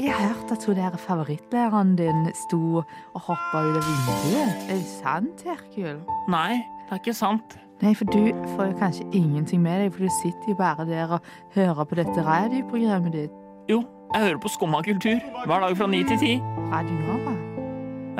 Jeg 0.00 0.12
har 0.14 0.28
hørt 0.32 0.52
at 0.52 0.64
hun 0.64 0.76
der 0.76 0.96
favorittlæreren 0.96 1.96
din 1.96 2.28
sto 2.46 2.76
og 2.80 3.20
hoppa 3.20 3.60
ut 3.66 3.76
av 3.76 3.84
vinduet. 3.84 4.54
Er 4.70 4.78
det 4.78 4.86
sant, 4.86 5.42
Herkul? 5.44 5.98
Nei, 6.28 6.62
det 6.86 6.94
er 6.94 7.02
ikke 7.02 7.14
sant. 7.14 7.58
Nei, 7.82 7.92
for 7.94 8.04
du 8.04 8.30
får 8.54 8.70
jo 8.70 8.78
kanskje 8.78 9.08
ingenting 9.12 9.62
med 9.62 9.82
deg, 9.82 9.92
for 9.92 10.06
du 10.06 10.08
sitter 10.22 10.54
jo 10.54 10.56
bare 10.56 10.88
der 10.88 11.18
og 11.18 11.20
hører 11.54 11.84
på 11.84 12.00
dette 12.00 12.24
radioprogrammet 12.24 13.12
ditt. 13.12 13.36
Jo, 13.68 13.82
jeg 14.14 14.22
hører 14.22 14.42
på 14.42 14.48
Skumma 14.48 14.82
kultur 14.82 15.20
hver 15.46 15.68
dag 15.68 15.76
fra 15.76 15.86
ni 15.86 16.04
til 16.04 16.18
ti. 16.18 16.34
Radio 16.72 16.96
Nova. 17.04 17.49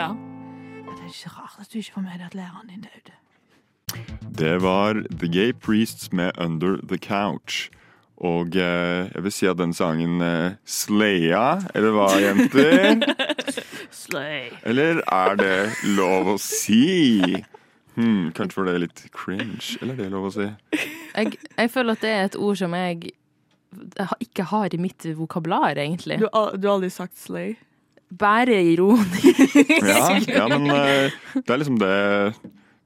Ja. 0.01 0.07
Ja, 0.07 0.93
Det 0.97 1.03
er 1.05 1.11
ikke 1.13 1.35
rart 1.37 1.59
at 1.61 1.73
du 1.73 1.79
ikke 1.79 1.93
får 1.99 2.05
med 2.07 2.15
deg 2.17 2.27
at 2.31 2.35
læreren 2.39 2.71
din 2.71 2.87
døde. 2.87 3.17
Det 4.39 4.63
var 4.63 5.03
The 5.11 5.29
Gay 5.29 5.53
Priests 5.53 6.13
med 6.13 6.31
Under 6.39 6.77
The 6.89 6.97
Couch. 6.97 7.69
Og 8.17 8.57
eh, 8.57 9.09
jeg 9.15 9.23
vil 9.25 9.33
si 9.33 9.47
at 9.49 9.59
den 9.59 9.73
sangen 9.77 10.21
eh, 10.25 10.57
slaya, 10.65 11.61
eller 11.75 11.95
hva, 11.97 12.09
jenter? 12.21 13.05
Slay. 14.03 14.51
Eller 14.65 15.01
er 15.09 15.37
det 15.41 15.55
lov 15.97 16.35
å 16.35 16.37
si? 16.41 17.41
Hmm, 17.97 18.29
kanskje 18.37 18.55
for 18.57 18.69
det 18.69 18.75
er 18.77 18.85
litt 18.85 19.05
cringe, 19.17 19.77
eller 19.81 19.97
er 19.97 20.05
det 20.05 20.11
lov 20.13 20.29
å 20.29 20.35
si? 20.37 20.49
Jeg, 21.17 21.41
jeg 21.57 21.73
føler 21.73 21.97
at 21.97 22.05
det 22.05 22.13
er 22.17 22.29
et 22.29 22.37
ord 22.41 22.61
som 22.61 22.77
jeg 22.77 23.13
ikke 24.21 24.49
har 24.53 24.77
i 24.77 24.81
mitt 24.81 25.09
vokabular, 25.17 25.77
egentlig. 25.81 26.21
Du, 26.21 26.29
har 26.33 26.57
du 26.57 26.69
har 26.69 26.77
aldri 26.79 26.93
sagt 26.93 27.19
slay? 27.21 27.57
Bare 28.11 28.57
ironisk. 28.73 29.27
Ja, 29.87 30.19
ja 30.27 30.47
men 30.51 30.67
eh, 30.77 31.13
det 31.35 31.51
er 31.55 31.61
liksom 31.63 31.79
det 31.79 31.93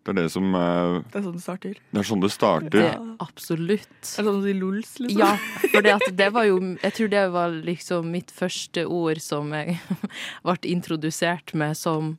Det 0.04 0.12
er 0.12 0.16
det 0.18 0.24
som 0.32 0.50
eh, 0.54 0.98
Det 1.12 1.16
er 1.20 1.24
sånn 1.24 1.36
det 1.38 1.42
starter. 1.44 1.78
Det 1.94 2.00
er 2.02 2.08
sånn 2.10 2.20
det 2.20 2.28
Det 2.28 2.34
starter. 2.36 2.82
er 2.90 3.06
absolutt. 3.24 3.94
Er 4.04 4.26
sånn 4.28 4.42
de 4.44 4.52
lols, 4.58 4.98
liksom? 5.00 5.20
Ja, 5.22 5.30
for 5.72 5.80
det, 5.86 5.94
at 5.96 6.10
det 6.18 6.28
var 6.34 6.44
jo 6.48 6.58
Jeg 6.82 6.92
tror 6.98 7.08
det 7.14 7.24
var 7.32 7.56
liksom 7.70 8.10
mitt 8.12 8.30
første 8.34 8.84
ord 8.84 9.22
som 9.24 9.52
jeg 9.56 9.78
ble 10.44 10.58
introdusert 10.74 11.54
med 11.56 11.76
som 11.80 12.16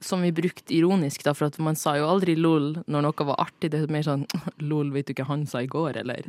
som 0.00 0.22
vi 0.22 0.30
brukte 0.32 0.74
ironisk, 0.74 1.24
da, 1.26 1.32
for 1.34 1.48
at 1.50 1.58
man 1.58 1.74
sa 1.78 1.96
jo 1.98 2.06
aldri 2.06 2.36
lol 2.38 2.76
når 2.86 3.02
noe 3.08 3.26
var 3.32 3.40
artig. 3.48 3.70
Det 3.72 3.80
er 3.82 3.90
mer 3.92 4.06
sånn 4.06 4.26
lol, 4.70 4.92
vet 4.94 5.08
du 5.08 5.14
ikke 5.16 5.26
han 5.30 5.46
sa 5.50 5.62
i 5.64 5.70
går, 5.70 6.02
eller? 6.04 6.22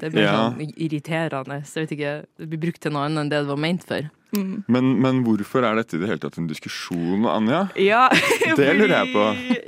Det 0.00 0.12
blir 0.12 0.24
Ja. 0.24 0.36
sånn 0.50 0.72
irriterende. 0.76 1.60
Så 1.68 1.80
jeg 1.82 1.88
vet 1.88 1.98
ikke, 1.98 2.14
det 2.40 2.48
blir 2.54 2.64
brukt 2.68 2.80
til 2.80 2.92
noe 2.96 3.04
annet 3.08 3.24
enn 3.26 3.30
det 3.34 3.42
det 3.44 3.50
var 3.52 3.60
ment 3.60 3.84
for. 3.84 4.08
Mm. 4.30 4.62
Men, 4.70 4.88
men 5.02 5.16
hvorfor 5.26 5.64
er 5.66 5.74
dette 5.80 5.96
i 5.96 6.00
det 6.00 6.06
hele 6.06 6.20
tatt 6.22 6.36
en 6.38 6.46
diskusjon, 6.46 7.24
Anja? 7.26 7.64
Ja, 7.82 8.04
Det 8.60 8.68
lurer 8.78 8.92
jeg 8.94 9.10
på. 9.10 9.24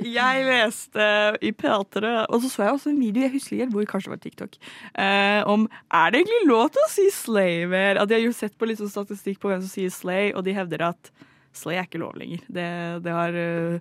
Jeg 0.07 0.45
leste 0.47 1.07
i 1.43 1.51
P3, 1.51 2.13
og 2.29 2.37
så 2.45 2.51
så 2.53 2.63
jeg 2.63 2.77
også 2.77 2.93
en 2.93 3.01
video, 3.01 3.25
jeg 3.25 3.33
husker 3.35 3.57
ikke 3.57 3.65
helt 3.65 3.75
hvor, 3.75 3.89
kanskje 3.91 4.07
det 4.07 4.15
var 4.15 4.23
TikTok, 4.23 4.55
eh, 4.95 5.41
om 5.51 5.67
er 5.91 6.13
det 6.15 6.21
egentlig 6.23 6.47
lov 6.47 6.71
til 6.71 6.85
å 6.85 6.89
si 6.95 7.09
slay? 7.11 7.67
At 7.91 8.07
de 8.07 8.15
har 8.15 8.23
jo 8.23 8.31
sett 8.31 8.55
på 8.57 8.69
litt 8.69 8.79
sånn 8.79 8.93
statistikk 8.93 9.41
på 9.43 9.51
hvem 9.51 9.61
som 9.65 9.73
sier 9.73 9.91
slay, 9.91 10.31
og 10.31 10.47
de 10.47 10.55
hevder 10.55 10.87
at 10.93 11.11
slay 11.57 11.77
er 11.79 11.87
ikke 11.87 12.01
lov 12.01 12.17
lenger. 12.19 12.43
Det, 12.49 12.67
det 13.05 13.13
har 13.13 13.37
uh, 13.37 13.79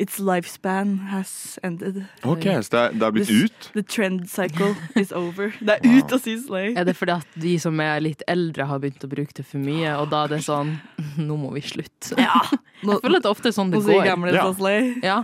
Its 0.00 0.16
lifespan 0.18 0.94
has 1.12 1.58
ended. 1.62 1.98
Ok, 2.24 2.46
Så 2.64 2.70
det 2.72 2.78
er, 2.80 2.94
det 2.96 3.02
er 3.06 3.12
blitt 3.14 3.28
the, 3.28 3.42
ut? 3.44 3.66
The 3.74 3.82
trend 3.84 4.22
cycle 4.32 4.72
is 4.98 5.12
over. 5.22 5.52
Det 5.60 5.76
er 5.76 5.98
ut 6.00 6.14
å 6.16 6.18
si 6.18 6.38
slay. 6.40 6.72
Er 6.80 6.88
det 6.88 6.94
fordi 6.96 7.12
at 7.20 7.36
de 7.44 7.52
som 7.60 7.78
er 7.84 8.00
litt 8.02 8.24
eldre, 8.26 8.64
har 8.70 8.80
begynt 8.82 9.04
å 9.04 9.10
bruke 9.12 9.36
det 9.36 9.44
for 9.46 9.60
mye, 9.62 9.92
og 10.00 10.08
da 10.10 10.24
er 10.24 10.32
det 10.32 10.40
sånn 10.48 10.72
Nå 11.28 11.36
må 11.38 11.52
vi 11.54 11.60
slutte. 11.68 12.16
Ja. 12.18 12.40
Jeg 12.82 12.98
føler 13.04 13.20
at 13.20 13.22
det 13.22 13.28
er 13.28 13.36
ofte 13.36 13.52
sånn 13.54 13.70
det 13.70 13.78
Nå 13.82 13.84
sier 13.86 14.00
går. 14.00 14.08
gamle 14.08 14.32
Ja. 14.34 14.48
så 14.48 14.56
slay. 14.58 14.94
Ja. 15.04 15.20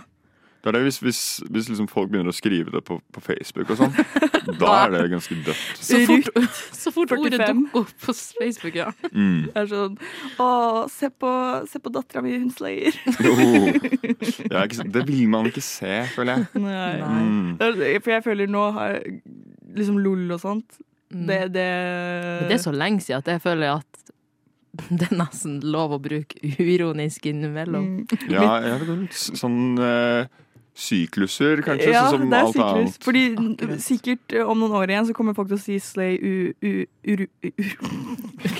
Det 0.59 0.71
er 0.71 0.75
det 0.75 0.83
hvis, 0.89 0.99
hvis, 1.05 1.21
hvis 1.47 1.69
liksom 1.71 1.87
folk 1.91 2.11
begynner 2.11 2.33
å 2.33 2.37
skrive 2.37 2.73
det 2.75 2.81
på, 2.87 2.97
på 3.15 3.23
Facebook 3.23 3.71
og 3.75 3.79
sånn. 3.83 3.95
Da 4.49 4.71
er 4.87 4.95
det 4.95 5.03
ganske 5.13 5.37
dødt. 5.45 5.83
Så 5.85 6.01
fort, 6.09 6.29
så 6.83 6.93
fort 6.95 7.13
ordet 7.15 7.37
45. 7.37 7.59
dukker 7.61 7.81
opp 7.83 7.91
på 8.07 8.15
Facebook, 8.17 8.79
ja. 8.81 8.89
Mm. 9.13 9.43
Det 9.45 9.63
er 9.63 9.69
sånn 9.71 9.99
Å, 10.41 10.49
se 10.91 11.11
på, 11.13 11.33
se 11.69 11.83
på 11.85 11.93
dattera 11.93 12.25
mi, 12.25 12.35
hun 12.41 12.51
slayer. 12.55 12.97
Oh. 13.29 13.69
Ikke, 13.69 14.85
det 14.91 15.03
vil 15.07 15.29
man 15.31 15.47
ikke 15.49 15.63
se, 15.63 16.01
føler 16.15 16.39
jeg. 16.39 16.63
Nei. 16.65 17.23
Mm. 17.29 18.01
For 18.03 18.13
jeg 18.15 18.25
føler 18.25 18.51
nå 18.51 18.65
har 18.75 18.99
liksom 19.77 20.01
LOL 20.03 20.35
og 20.35 20.43
sånt 20.43 20.79
Mm. 21.09 21.25
Det, 21.25 21.37
det 21.57 21.69
det 22.49 22.57
er 22.59 22.61
så 22.61 22.73
lenge 22.75 23.01
siden 23.01 23.23
at 23.23 23.29
jeg 23.33 23.41
føler 23.41 23.79
at 23.79 24.09
det 24.89 25.09
er 25.09 25.17
nesten 25.17 25.57
lov 25.65 25.95
å 25.97 25.99
bruke 26.03 26.39
uironisk 26.61 27.27
innimellom. 27.31 27.87
Mm. 28.05 28.27
Ja, 28.31 28.59
jeg 28.63 28.83
vet 28.83 28.91
ikke, 29.09 29.39
sånn 29.41 29.81
eh, 29.81 30.29
sykluser, 30.79 31.59
kanskje, 31.67 31.91
Ja, 31.91 32.05
sånn 32.07 32.23
som 32.23 32.31
det 32.31 32.39
er 32.39 32.45
alt 32.47 32.55
syklus. 32.55 32.75
annet. 32.79 32.99
Fordi 33.05 33.23
Akkurat. 33.35 33.81
sikkert 33.83 34.35
eh, 34.39 34.45
om 34.53 34.61
noen 34.63 34.77
år 34.79 34.93
igjen 34.93 35.09
så 35.09 35.15
kommer 35.17 35.35
folk 35.35 35.49
til 35.51 35.59
å 35.59 35.63
si 35.63 35.79
slay 35.83 36.15
u... 36.23 36.53
u, 36.63 36.73
u, 37.03 37.17
u 37.19 37.49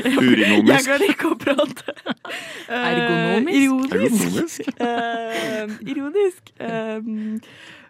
Jeg 0.03 0.17
Urinomisk. 0.19 0.89
klarer 0.89 1.13
ikke 1.13 1.31
å 1.31 1.37
prate. 1.39 1.95
Eh, 2.69 2.89
Ergonomisk? 2.91 3.59
Ironisk. 3.63 3.95
Ergonomisk? 3.95 4.59
Eh, 4.89 5.77
ironisk. 5.93 6.51
Uh, 6.61 7.01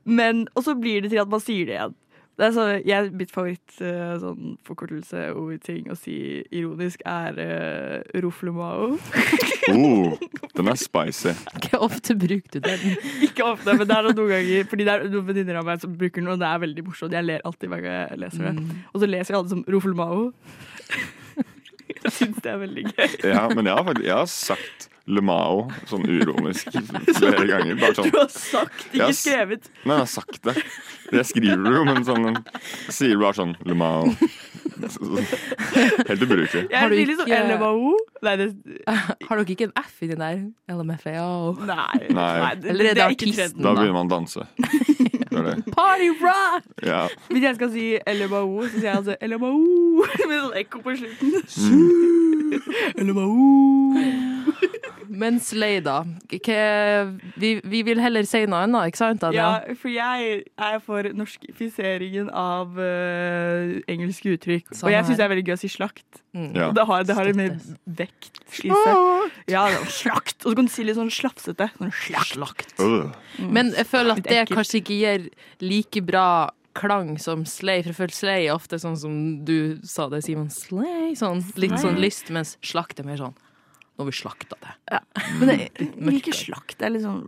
Men, 0.09 0.45
og 0.57 0.64
så 0.64 0.73
blir 0.79 1.03
det 1.05 1.11
til 1.12 1.21
at 1.21 1.29
man 1.29 1.41
sier 1.45 1.67
det 1.69 1.75
igjen. 1.77 1.95
Det 2.38 2.46
er 2.46 2.53
så, 2.55 2.64
jeg, 2.87 3.09
mitt 3.18 3.33
favoritt 3.35 3.81
eh, 3.83 4.12
sånn 4.22 4.53
forkortelse 4.66 5.24
og 5.35 5.57
ting 5.64 5.88
å 5.90 5.96
si 5.98 6.14
ironisk 6.55 7.03
er 7.03 7.40
uh, 7.42 8.20
roflemao. 8.22 8.94
Oh, 9.68 10.14
den 10.57 10.70
er 10.72 10.79
spicy. 10.81 11.35
Ikke 11.59 11.77
ofte 11.85 12.14
bruker 12.16 12.55
du 12.55 12.62
den? 12.64 12.94
Ikke 13.27 13.44
ofte, 13.44 13.74
men 13.77 13.85
det 13.85 13.98
er 13.98 14.07
noen 14.07 14.31
ganger 14.31 14.70
Fordi 14.70 14.87
det 14.87 14.94
er 14.94 15.05
noen 15.12 15.27
venninner 15.27 15.59
av 15.61 15.68
meg 15.68 15.83
som 15.83 15.92
bruker 15.92 16.22
den, 16.22 16.31
og 16.33 16.40
det 16.40 16.48
er 16.48 16.62
veldig 16.62 16.85
morsomt. 16.87 17.12
Jeg 17.12 17.27
ler 17.27 17.44
alltid 17.44 17.74
hver 17.74 17.85
gang 17.85 17.98
jeg 17.98 18.22
leser 18.22 18.48
det. 18.48 18.79
Og 18.94 19.03
så 19.03 19.11
leser 19.11 19.35
jeg 19.35 19.40
alle 19.42 19.53
som 19.53 19.64
roflemao. 19.68 20.22
Jeg 21.88 22.12
syns 22.12 22.38
det 22.44 22.53
er 22.53 22.59
veldig 22.62 22.85
gøy. 22.92 23.16
Ja, 23.33 23.48
men 23.55 23.64
jeg 23.68 23.74
har, 23.79 23.85
faktisk, 23.88 24.07
jeg 24.07 24.16
har 24.18 24.31
sagt 24.33 24.88
LeMao 25.09 25.62
sånn 25.88 26.05
uronisk 26.05 26.68
flere 27.16 27.46
ganger. 27.48 27.79
Bare 27.81 27.94
sånn 27.96 28.11
Du 28.12 28.18
har 28.20 28.29
sagt, 28.29 28.83
Jeg 28.92 29.01
har 29.01 29.09
ikke 29.14 29.20
skrevet. 29.22 29.70
Nei, 29.85 29.94
jeg 29.96 30.05
har 30.05 30.12
sagt 30.12 30.42
det. 30.44 30.55
Jeg 31.16 31.24
skriver 31.31 31.64
det 31.64 31.72
jo, 31.79 31.85
men 31.88 32.05
sånn 32.05 32.29
sier 32.92 33.16
bare 33.22 33.38
sånn 33.40 33.55
LeMao. 33.64 34.12
Helt 34.79 36.22
ubrukelig. 36.22 36.68
Jeg 36.70 36.79
Har 36.79 36.88
du 36.92 36.96
sånn 36.96 37.27
ikke- 37.27 37.40
LMAO. 37.57 37.94
Nei, 38.22 38.35
det, 38.37 38.48
Har 38.87 39.37
dere 39.40 39.55
ikke 39.57 39.66
en 39.68 39.72
F 39.81 40.03
inni 40.03 40.16
der? 40.20 40.44
LMFAO. 40.70 41.57
nei, 41.66 42.07
Nei. 42.11 42.55
det, 42.55 42.70
Eller 42.70 42.85
er 42.85 42.94
det 42.94 42.94
det 42.94 43.05
er 43.07 43.16
ikke 43.16 43.31
artisten? 43.33 43.62
Da 43.62 43.72
begynner 43.74 43.96
man 43.96 44.07
å 44.07 44.14
danse. 44.18 44.46
Det 45.31 45.38
er 45.38 45.43
det. 45.49 45.57
Party 45.77 46.09
rock! 46.23 46.64
Ja. 46.87 47.03
Hvis 47.31 47.43
jeg 47.43 47.55
skal 47.59 47.71
si 47.75 47.85
LMAO, 48.07 48.62
så 48.64 48.71
sier 48.75 48.88
jeg 48.88 48.97
altså 48.97 49.17
LMAO 49.23 49.59
med 50.31 50.38
sånn 50.41 50.57
ekko 50.62 50.83
på 50.85 50.97
slutten. 50.97 51.31
LMAO. 53.05 54.28
Men 55.18 55.40
Slay, 55.42 55.81
da. 55.83 55.96
Hva- 56.31 57.18
Vi, 57.42 57.50
vi 57.64 57.81
vil 57.87 57.98
heller 58.02 58.26
si 58.28 58.44
noe 58.46 58.61
annet, 58.66 58.92
ikke 58.92 59.00
sant? 59.00 59.24
Anja? 59.26 59.46
Ja, 59.66 59.74
for 59.81 59.90
jeg 59.90 60.44
er 60.68 60.78
for 60.85 61.09
norskifiseringen 61.18 62.28
av 62.31 62.76
uh, 62.78 63.78
engelske 63.90 64.37
uttrykk. 64.37 64.70
Sånn 64.72 64.88
og 64.90 64.94
jeg 64.94 65.09
syns 65.09 65.18
det 65.20 65.26
er 65.26 65.33
veldig 65.35 65.46
gøy 65.48 65.57
å 65.57 65.61
si 65.64 65.70
slakt. 65.72 66.22
Mm. 66.37 66.50
Ja. 66.54 66.68
Det 66.76 66.85
har, 66.90 67.07
det 67.09 67.16
har 67.18 67.31
en 67.33 67.40
mer 67.40 67.57
vekt 67.98 68.38
i 68.62 68.70
seg. 68.70 69.33
Ja, 69.50 69.64
slakt. 69.90 70.44
Og 70.44 70.52
så 70.52 70.59
kan 70.61 70.68
du 70.70 70.72
si 70.72 70.87
litt 70.87 70.98
sånn 71.00 71.11
slafsete. 71.14 71.70
Sånn 71.81 71.92
slakt. 72.31 72.76
Øh. 72.85 73.11
Men 73.42 73.72
jeg 73.74 73.88
føler 73.90 74.18
at 74.18 74.28
det 74.28 74.44
kanskje 74.52 74.83
ikke 74.85 75.00
gir 75.00 75.26
like 75.64 76.04
bra 76.07 76.28
klang 76.78 77.16
som 77.18 77.42
Slay, 77.48 77.81
for 77.83 77.90
jeg 77.90 77.96
føler 77.98 78.14
Slay 78.14 78.44
er 78.46 78.54
ofte 78.54 78.78
sånn 78.78 78.94
som 79.00 79.14
du 79.48 79.81
sa 79.83 80.07
det, 80.12 80.20
Simon. 80.22 80.46
Slay. 80.54 81.16
Sånn, 81.18 81.42
litt 81.59 81.74
sånn 81.83 81.98
lyst, 81.98 82.31
mens 82.31 82.54
slakt 82.62 83.00
er 83.02 83.09
mer 83.09 83.18
sånn 83.18 83.35
Nå 83.98 84.04
har 84.04 84.12
vi 84.12 84.14
slakta 84.14 84.54
det. 84.62 84.72
Men 85.40 85.50
jeg 85.50 85.87
liker 86.06 86.37
slakt. 86.38 86.76
Det 86.78 86.87
er 86.87 86.92
litt 86.94 87.02
sånn 87.02 87.24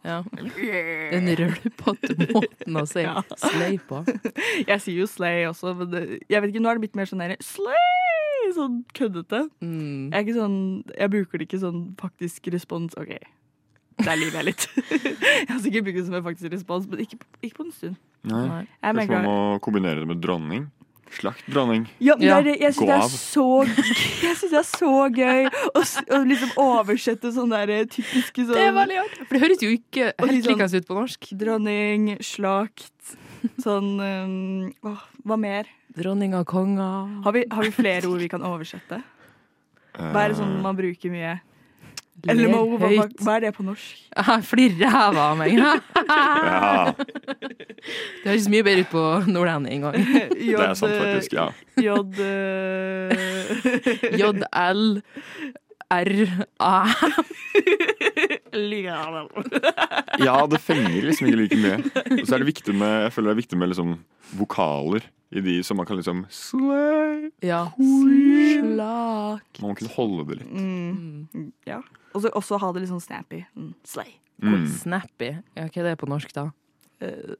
Ja. 0.00 0.22
Den 0.32 1.28
rølpete 1.36 2.16
måten 2.32 2.78
å 2.80 2.84
si 2.88 3.02
Ja. 3.04 3.20
Slay 3.36 3.76
på. 3.84 3.98
Jeg 4.70 4.80
sier 4.80 5.02
jo 5.02 5.08
slay 5.10 5.44
også, 5.44 5.74
men 5.76 5.90
det, 5.92 6.00
jeg 6.32 6.40
vet 6.40 6.54
ikke, 6.54 6.62
nå 6.64 6.70
er 6.70 6.78
det 6.78 6.86
blitt 6.86 6.96
mer 6.96 7.10
sånn 7.10 7.20
der 7.20 7.36
slay! 7.44 8.48
Sånn 8.56 8.78
køddete. 8.96 9.42
Mm. 9.60 10.08
Jeg, 10.08 10.16
er 10.16 10.24
ikke 10.24 10.38
sånn, 10.38 10.58
jeg 10.94 11.12
bruker 11.12 11.42
det 11.42 11.48
ikke 11.50 11.60
sånn 11.66 11.82
faktisk 12.00 12.48
respons. 12.54 12.96
OK, 12.96 13.12
der 14.06 14.20
lyver 14.22 14.40
jeg 14.40 14.48
litt. 14.48 14.66
jeg 15.04 15.50
har 15.50 15.60
sikkert 15.66 15.90
brukt 15.90 16.00
det 16.00 16.06
som 16.08 16.16
en 16.16 16.24
faktisk 16.30 16.56
respons, 16.56 16.88
men 16.88 17.04
ikke, 17.04 17.20
ikke 17.42 17.60
på 17.60 17.68
en 17.68 17.76
stund. 17.76 18.00
Nei. 18.26 18.42
Nei. 18.54 18.64
Kanskje 18.80 19.20
man 19.20 19.28
må 19.28 19.36
kombinere 19.68 20.00
det 20.00 20.10
med 20.10 20.24
dronning. 20.24 20.66
Slakt 21.14 21.46
dronning. 21.48 21.84
Ja, 22.02 22.16
men 22.18 22.44
det 22.44 22.56
jeg 22.60 22.74
syns 22.74 22.88
det 22.88 22.96
er 22.96 23.10
så 23.14 23.44
Jeg 24.26 24.36
synes 24.36 24.50
det 24.50 24.58
er 24.58 24.66
så 24.66 24.90
gøy 25.14 25.46
å, 25.46 25.82
å 26.16 26.18
liksom 26.26 26.50
oversette 26.60 27.30
sånne 27.32 27.60
der 27.70 27.86
typiske 27.88 28.42
sånn 28.44 28.56
Det 28.56 28.64
er 28.66 28.74
veldig 28.76 28.98
artig. 29.04 29.26
For 29.28 29.36
det 29.38 29.42
høres 29.44 29.62
jo 29.64 29.70
ikke 29.76 30.08
helt 30.10 30.32
litt 30.32 30.44
sånn- 30.44 30.56
likende 30.58 30.80
ut 30.82 30.88
på 30.90 30.98
norsk. 30.98 31.28
Dronning, 31.44 32.08
slakt, 32.26 33.14
sånn 33.62 33.92
um, 34.02 34.72
Åh, 34.90 35.04
hva 35.24 35.38
mer? 35.40 35.70
Dronning 35.96 36.34
av 36.36 36.44
konger. 36.50 37.06
Har 37.24 37.32
vi, 37.32 37.46
har 37.50 37.62
vi 37.64 37.70
flere 37.72 38.10
ord 38.10 38.20
vi 38.20 38.28
kan 38.28 38.42
oversette? 38.44 38.98
Hva 39.96 40.26
er 40.26 40.34
det 40.34 40.40
sånn 40.42 40.58
man 40.60 40.76
bruker 40.76 41.08
mye? 41.14 41.38
Eller 42.26 42.48
hva, 42.50 42.60
hva, 42.64 42.88
hva, 42.90 43.04
hva 43.22 43.34
er 43.36 43.40
det 43.44 43.52
på 43.56 43.62
norsk? 43.66 43.98
Flirer 44.48 44.90
ræva 44.90 45.22
av 45.30 45.36
meg. 45.40 45.50
Ja, 46.46 46.92
Det 46.96 48.30
høres 48.32 48.48
mye 48.50 48.64
bedre 48.66 48.82
ut 48.86 48.90
på 48.90 49.02
nordlending 49.30 49.84
òg. 49.86 49.94
J, 50.00 50.56
det 50.56 50.64
er 50.64 50.74
sant 50.78 50.96
faktisk. 50.96 51.36
Ja. 51.36 51.46
J 51.78 51.88
eh, 52.24 53.10
J-L-R-A. 54.20 55.02
ja, 60.24 60.36
det 60.50 60.60
fenger 60.64 61.02
liksom 61.10 61.28
ikke 61.28 61.40
like 61.44 61.60
mye. 61.62 61.78
Og 62.16 62.24
så 62.26 62.32
er 62.34 62.38
det 62.42 62.50
viktig 62.50 62.74
med, 62.74 62.92
jeg 63.06 63.12
føler 63.14 63.30
det 63.30 63.36
er 63.36 63.42
viktig 63.44 63.60
med 63.60 63.70
liksom 63.74 63.88
vokaler 64.40 65.02
i 65.30 65.40
de 65.42 65.62
som 65.66 65.78
man 65.78 65.86
kan 65.86 65.96
liksom 65.98 66.24
slay. 66.32 67.30
Ja. 67.44 67.66
Slak. 67.76 69.05
Man 69.60 69.72
må 69.72 69.76
kunne 69.78 69.94
holde 69.96 70.26
det 70.28 70.38
litt. 70.42 70.52
mm, 70.52 71.52
Ja. 71.68 71.80
Og 72.14 72.22
så 72.24 72.30
også 72.32 72.58
ha 72.60 72.70
det 72.72 72.82
litt 72.84 72.90
sånn 72.92 73.02
snappy. 73.04 73.42
Mm, 73.56 73.74
slay. 73.84 74.14
Mm. 74.42 74.66
Snappy. 74.68 75.32
Ja, 75.56 75.66
hva 75.66 75.82
er 75.82 75.90
det 75.90 75.98
på 76.00 76.08
norsk, 76.08 76.32
da? 76.36 76.50
Uh, 76.96 77.34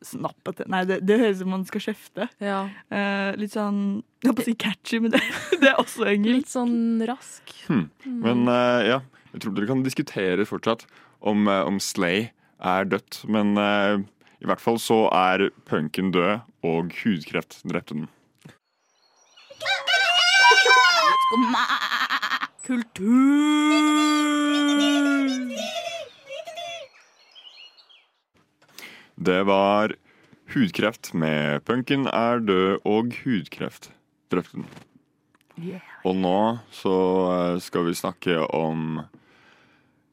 snappete 0.00 0.64
Nei, 0.72 0.86
det, 0.88 1.02
det 1.04 1.18
høres 1.20 1.36
ut 1.36 1.42
som 1.42 1.50
man 1.52 1.64
skal 1.68 1.82
kjefte. 1.84 2.28
Ja. 2.40 2.62
Uh, 2.88 3.34
litt 3.36 3.52
sånn 3.52 4.00
Jeg 4.22 4.30
holdt 4.30 4.38
på 4.38 4.44
å 4.44 4.46
si 4.46 4.54
catchy, 4.56 5.00
men 5.04 5.12
det, 5.12 5.20
det 5.60 5.68
er 5.68 5.80
også 5.82 6.06
engelsk. 6.08 6.38
Litt 6.38 6.52
sånn 6.52 7.04
rask. 7.08 7.52
Hmm. 7.68 7.90
Men 8.24 8.46
uh, 8.48 8.80
ja, 8.88 8.98
jeg 9.34 9.44
tror 9.44 9.56
dere 9.58 9.68
kan 9.68 9.84
diskutere 9.84 10.48
fortsatt 10.48 10.86
om, 11.20 11.44
om 11.44 11.76
Slay 11.80 12.30
er 12.62 12.88
dødt. 12.88 13.20
Men 13.32 13.52
i 14.42 14.48
hvert 14.48 14.62
fall 14.62 14.80
så 14.82 15.04
er 15.14 15.48
punken 15.68 16.10
død, 16.14 16.42
og 16.66 16.92
hudkreft 17.02 17.60
drepte 17.68 17.94
den. 17.96 18.08
Det 29.16 29.42
var 29.46 29.94
hudkreft 30.54 31.12
med 31.14 31.64
punken 31.64 32.06
er 32.10 32.42
død, 32.44 32.78
og 32.84 33.14
hudkreft 33.24 33.90
drepte 34.32 34.60
den. 34.60 34.66
Og 36.08 36.16
nå 36.18 36.36
så 36.74 36.92
eh, 37.32 37.58
skal 37.62 37.84
vi 37.86 37.94
snakke 37.94 38.38
om 38.56 39.00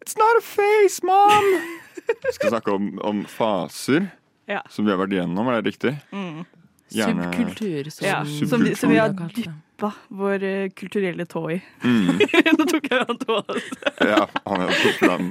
It's 0.03 0.15
not 0.19 0.37
a 0.39 0.43
face, 0.43 1.01
mom! 1.05 1.47
Vi 2.25 2.31
skal 2.33 2.49
snakke 2.55 2.71
om, 2.73 2.87
om 3.05 3.23
faser 3.29 4.07
Ja. 4.49 4.61
som 4.69 4.85
vi 4.87 4.89
har 4.91 4.97
vært 4.97 5.11
igjennom, 5.13 5.45
er 5.51 5.59
det 5.61 5.69
riktig? 5.75 5.91
Mm. 6.09 6.39
Gjerne- 6.91 7.31
Subkultur, 7.33 7.89
som, 7.91 8.07
Ja, 8.07 8.19
Subkultur. 8.25 8.47
som, 8.49 8.63
vi, 8.63 8.75
som 8.75 8.89
vi 8.93 8.97
har 8.97 9.09
dyppa 9.35 9.91
vår 10.09 10.43
eh, 10.43 10.69
kulturelle 10.75 11.25
tå 11.29 11.43
i. 11.53 11.59
Mm. 11.83 12.19
Nå 12.57 12.65
tok 12.67 12.87
jeg 12.91 12.99
av 13.05 13.13
tåa. 13.21 13.55
Ja, 14.09 14.21
han 14.45 14.65
tok, 14.67 14.99
den, 15.05 15.29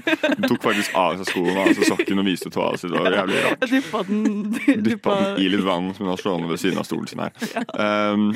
tok 0.48 0.62
faktisk 0.64 0.94
av 0.96 1.18
seg 1.20 1.28
skoene, 1.32 1.66
altså 1.68 1.88
sokken, 1.90 2.22
og 2.22 2.28
viste 2.30 2.52
tåa 2.54 2.70
si. 2.80 2.88
Det 2.88 2.96
var 3.02 3.12
jævlig 3.18 3.42
rart. 3.44 3.66
Jeg 3.66 3.74
dyppa 3.82 4.02
den 4.08 4.84
Dyppa 4.86 5.18
den 5.24 5.42
i 5.44 5.50
litt 5.52 5.66
vann 5.66 5.90
som 5.94 6.06
hun 6.06 6.14
har 6.14 6.22
stående 6.22 6.48
ved 6.48 6.62
siden 6.62 6.80
av 6.80 6.88
stolen 6.88 7.10
sin 7.10 7.20
her. 7.26 7.34
Um, 7.76 8.30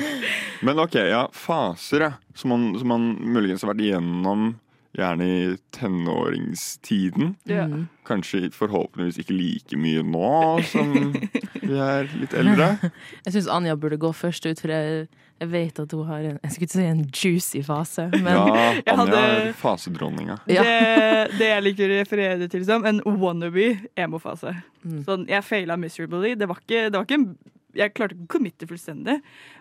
men 0.61 0.83
OK, 0.85 0.99
ja. 1.09 1.25
Faser, 1.33 2.07
ja. 2.09 2.11
Som 2.37 2.53
man, 2.53 2.69
som 2.81 2.89
man 2.93 3.09
muligens 3.33 3.61
har 3.65 3.73
vært 3.73 3.81
igjennom 3.85 4.51
gjerne 4.93 5.25
i 5.25 5.57
tenåringstiden. 5.73 7.35
Ja. 7.49 7.63
Mm. 7.65 7.87
Kanskje 8.05 8.49
forhåpentligvis 8.53 9.17
ikke 9.23 9.33
like 9.35 9.77
mye 9.79 10.03
nå 10.05 10.61
som 10.69 11.13
vi 11.63 11.77
er 11.79 12.09
litt 12.19 12.33
eldre. 12.37 12.67
Jeg 13.25 13.33
syns 13.37 13.47
Anja 13.51 13.75
burde 13.79 13.97
gå 14.01 14.11
først 14.13 14.45
ut, 14.45 14.59
for 14.61 14.73
jeg, 14.73 15.07
jeg 15.41 15.49
vet 15.53 15.79
at 15.79 15.95
hun 15.95 16.05
har 16.09 16.19
en 16.27 16.37
Jeg 16.43 16.51
skulle 16.53 16.67
ikke 16.67 16.75
si 16.77 16.85
en 16.91 17.03
juicy 17.09 17.63
fase, 17.65 18.09
men 18.13 18.33
Ja, 18.35 18.43
Anja 18.93 18.97
hadde- 18.99 19.23
er 19.47 19.53
fasedronninga. 19.63 20.37
Ja. 20.51 20.63
Det, 20.67 21.39
det 21.39 21.49
jeg 21.53 21.63
liker 21.69 21.89
å 21.95 21.99
referere 22.03 22.51
til 22.51 22.67
som 22.67 22.85
en 22.85 23.01
wannabe 23.07 23.71
emo-fase. 23.97 24.53
Mm. 24.83 25.01
Sånn, 25.07 25.25
jeg 25.31 25.47
faila 25.47 25.79
miserably. 25.79 26.35
Det 26.37 26.49
var 26.51 26.59
ikke, 26.61 26.85
det 26.91 26.99
var 26.99 27.07
ikke 27.07 27.21
en 27.21 27.29
jeg 27.77 27.93
klarte 27.97 28.15
ikke 28.17 28.25
å 28.27 28.31
committe 28.35 28.67
fullstendig, 28.69 29.15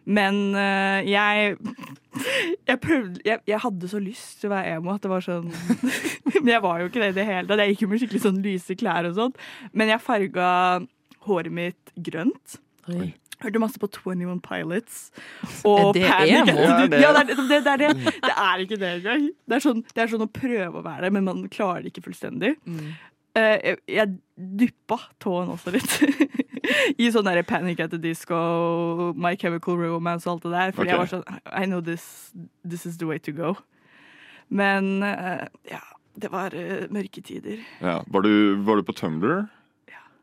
men 0.04 0.40
eh, 0.58 1.08
jeg 1.10 1.56
jeg 2.68 2.78
prøvde 2.82 3.22
jeg, 3.24 3.40
jeg 3.48 3.60
hadde 3.64 3.88
så 3.88 4.00
lyst 4.02 4.40
til 4.42 4.50
å 4.50 4.54
være 4.54 4.74
emo 4.76 4.92
at 4.92 5.04
det 5.04 5.10
var 5.12 5.24
sånn 5.24 5.48
Men 6.42 6.50
jeg 6.52 6.62
var 6.64 6.82
jo 6.82 6.90
ikke 6.90 7.00
det 7.02 7.10
i 7.14 7.16
det 7.20 7.24
hele 7.28 7.46
tatt. 7.48 7.62
Jeg 7.62 7.72
gikk 7.74 7.84
jo 7.86 7.90
med 7.92 8.02
skikkelig 8.02 8.22
sånn 8.26 8.40
lyse 8.44 8.76
klær 8.80 9.08
og 9.08 9.16
sånn. 9.16 9.34
Men 9.78 9.92
jeg 9.92 10.02
farga 10.04 10.46
håret 11.28 11.54
mitt 11.54 11.92
grønt. 12.02 12.56
Oi. 12.90 13.12
Hørte 13.42 13.60
masse 13.62 13.78
på 13.82 13.88
21 13.90 14.40
Pilots. 14.42 14.98
Og 15.66 15.92
det 15.96 16.02
Panic 16.08 16.50
emo? 16.50 16.56
Ja, 16.66 16.76
det- 16.86 17.00
Ja, 17.02 17.12
det, 17.14 17.22
er, 17.22 17.46
det, 17.46 17.46
det, 17.66 17.72
er 17.72 17.80
det. 17.82 18.12
det 18.26 18.34
er 18.34 18.64
ikke 18.66 18.78
det 18.82 18.90
engang. 18.98 19.24
Det 19.46 19.56
er, 19.58 19.64
sånn, 19.64 19.84
det 19.94 20.02
er 20.04 20.10
sånn 20.12 20.26
å 20.26 20.30
prøve 20.34 20.78
å 20.78 20.84
være 20.84 21.06
det, 21.06 21.12
men 21.16 21.26
man 21.30 21.44
klarer 21.52 21.82
det 21.86 21.92
ikke 21.94 22.04
fullstendig. 22.10 22.52
Mm. 22.66 22.92
Uh, 23.32 23.56
jeg, 23.64 23.78
jeg 23.88 24.12
duppa 24.62 24.98
tåen 25.22 25.50
også 25.54 25.72
litt. 25.74 25.94
I 26.98 27.10
sånn 27.14 27.26
der 27.26 27.42
Panic 27.46 27.80
at 27.82 27.92
the 27.94 28.00
Disco, 28.00 29.12
My 29.16 29.34
Chemical 29.38 29.78
Romance 29.80 30.28
og 30.28 30.36
alt 30.36 30.46
det 30.46 30.52
der. 30.54 30.76
Fordi 30.76 30.88
okay. 30.88 30.92
jeg 30.92 31.02
var 31.02 31.10
sånn 31.10 31.40
I 31.50 31.64
know 31.66 31.82
this, 31.84 32.04
this 32.64 32.86
is 32.88 33.00
the 33.02 33.08
way 33.08 33.18
to 33.22 33.34
go. 33.36 33.56
Men 34.52 35.02
eh, 35.06 35.48
ja, 35.70 35.82
det 36.20 36.30
var 36.32 36.54
eh, 36.54 36.86
mørke 36.92 37.24
tider. 37.24 37.64
Ja. 37.80 38.00
Var, 38.06 38.28
du, 38.28 38.62
var 38.66 38.78
du 38.78 38.86
på 38.86 38.96
Tumblr? 38.96 39.44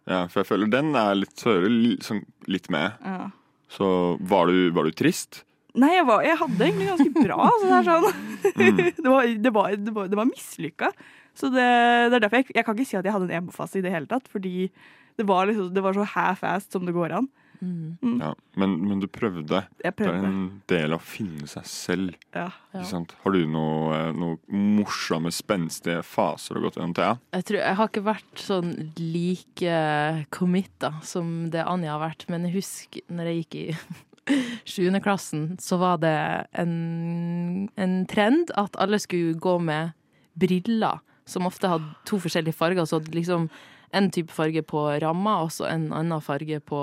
Ja, 0.09 0.23
for 0.25 0.41
jeg 0.41 0.49
føler 0.49 0.71
den 0.73 0.95
er 0.97 1.19
litt, 1.19 1.37
hører 1.45 1.69
li- 1.69 1.99
sånn, 2.01 2.23
litt 2.49 2.69
med. 2.73 2.97
Ja. 3.05 3.29
Så 3.69 4.17
var 4.25 4.49
du, 4.49 4.71
var 4.73 4.87
du 4.87 4.95
trist? 4.97 5.43
Nei, 5.77 5.91
jeg, 5.93 6.05
var, 6.09 6.23
jeg 6.25 6.39
hadde 6.39 6.65
egentlig 6.65 6.87
ganske 6.89 7.25
bra. 7.27 7.49
Så 7.61 7.67
det, 7.69 7.81
sånn. 7.85 8.07
det 9.03 9.05
var, 9.05 9.27
det 9.29 9.51
var, 9.53 9.75
det 9.77 9.93
var, 9.93 10.09
det 10.09 10.17
var 10.17 10.29
mislykka. 10.29 10.89
Så 11.37 11.51
det, 11.53 11.67
det 12.09 12.17
er 12.17 12.23
derfor 12.25 12.41
jeg, 12.41 12.49
jeg 12.57 12.65
kan 12.65 12.77
ikke 12.77 12.89
si 12.89 12.97
at 12.97 13.05
jeg 13.05 13.15
hadde 13.15 13.29
en 13.29 13.43
emo-fase 13.43 13.79
i 13.79 13.85
det 13.85 13.93
hele 13.93 14.09
tatt. 14.09 14.25
Fordi 14.33 14.71
det 15.19 15.27
var, 15.27 15.49
liksom, 15.49 15.73
det 15.75 15.83
var 15.83 15.97
så 15.97 16.07
half-assed 16.15 16.77
som 16.77 16.87
det 16.87 16.95
går 16.95 17.19
an. 17.19 17.27
Ja, 17.59 18.35
men, 18.55 18.75
men 18.87 19.01
du 19.03 19.07
prøvde. 19.11 19.65
Jeg 19.83 19.95
prøvde. 19.99 20.15
Det 20.15 20.23
er 20.23 20.29
en 20.29 20.43
del 20.71 20.95
av 20.95 21.01
å 21.01 21.03
finne 21.03 21.47
seg 21.51 21.65
selv. 21.67 22.13
Ja. 22.31 22.47
Ikke 22.71 22.85
sant? 22.87 23.15
Har 23.23 23.35
du 23.35 23.41
noe, 23.51 23.97
eh, 23.97 24.11
noe 24.15 24.37
morsomme, 24.79 25.31
spenstige 25.35 25.99
faser 26.07 26.55
du 26.55 26.61
har 26.61 26.69
gått 26.69 26.79
gjennom, 26.79 26.95
Thea? 26.95 27.17
Jeg, 27.35 27.47
tror, 27.49 27.59
jeg 27.59 27.79
har 27.81 27.91
ikke 27.91 28.05
vært 28.05 28.43
sånn 28.45 28.71
like 29.01 29.81
committa 30.35 30.93
som 31.03 31.49
det 31.51 31.65
Anja 31.67 31.97
har 31.97 32.05
vært, 32.05 32.29
men 32.31 32.47
jeg 32.47 32.55
husker 32.61 33.03
når 33.11 33.31
jeg 33.31 33.41
gikk 33.41 33.59
i 33.59 33.67
sjuende 34.71 35.03
klassen, 35.03 35.49
så 35.59 35.81
var 35.81 35.99
det 36.05 36.15
en, 36.63 37.67
en 37.75 37.99
trend 38.07 38.55
at 38.59 38.79
alle 38.79 39.01
skulle 39.03 39.35
gå 39.35 39.57
med 39.59 39.91
briller, 40.39 41.03
som 41.27 41.45
ofte 41.49 41.69
hadde 41.69 41.91
to 42.07 42.21
forskjellige 42.23 42.55
farger. 42.55 42.87
Så 42.87 43.01
liksom 43.11 43.49
en 43.95 44.09
type 44.13 44.33
farge 44.33 44.63
på 44.65 44.85
ramma, 45.01 45.39
og 45.45 45.53
så 45.53 45.69
en 45.69 45.89
annen 45.95 46.21
farge 46.23 46.59
på 46.61 46.81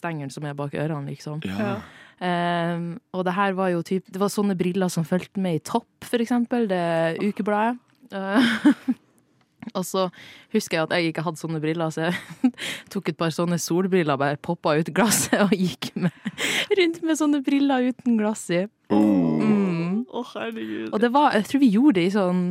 stengelen 0.00 0.32
som 0.32 0.46
er 0.48 0.56
bak 0.58 0.74
ørene, 0.78 1.10
liksom. 1.10 1.42
Ja. 1.46 1.78
Um, 2.20 2.98
og 3.16 3.24
det 3.24 3.32
her 3.32 3.54
var 3.56 3.70
jo 3.72 3.78
typ 3.80 4.04
Det 4.12 4.20
var 4.20 4.28
sånne 4.28 4.52
briller 4.52 4.90
som 4.92 5.06
fulgte 5.08 5.40
med 5.40 5.56
i 5.56 5.62
Topp, 5.64 5.88
for 6.04 6.20
eksempel, 6.20 6.66
det 6.68 7.16
ukebladet. 7.22 7.78
Uh, 8.12 8.98
og 9.78 9.86
så 9.86 10.08
husker 10.52 10.76
jeg 10.76 10.84
at 10.84 10.92
jeg 10.96 11.12
ikke 11.12 11.24
hadde 11.24 11.40
sånne 11.40 11.62
briller, 11.62 11.92
så 11.94 12.10
jeg 12.10 12.52
tok 12.92 13.08
et 13.12 13.20
par 13.20 13.32
sånne 13.34 13.60
solbriller, 13.60 14.20
bare 14.20 14.40
poppa 14.40 14.76
ut 14.76 14.92
glasset 14.96 15.40
og 15.46 15.54
gikk 15.56 15.92
med, 15.96 16.12
rundt 16.80 17.00
med 17.06 17.20
sånne 17.20 17.40
briller 17.46 17.88
uten 17.88 18.20
glass 18.20 18.48
i. 18.52 18.66
Oh. 18.92 19.40
Mm. 19.40 20.04
Oh, 20.10 20.26
herregud. 20.34 20.90
Og 20.90 21.00
det 21.00 21.12
var, 21.14 21.32
jeg 21.38 21.48
tror 21.48 21.64
vi 21.64 21.72
gjorde 21.72 22.00
det 22.00 22.08
i 22.10 22.14
sånn 22.18 22.44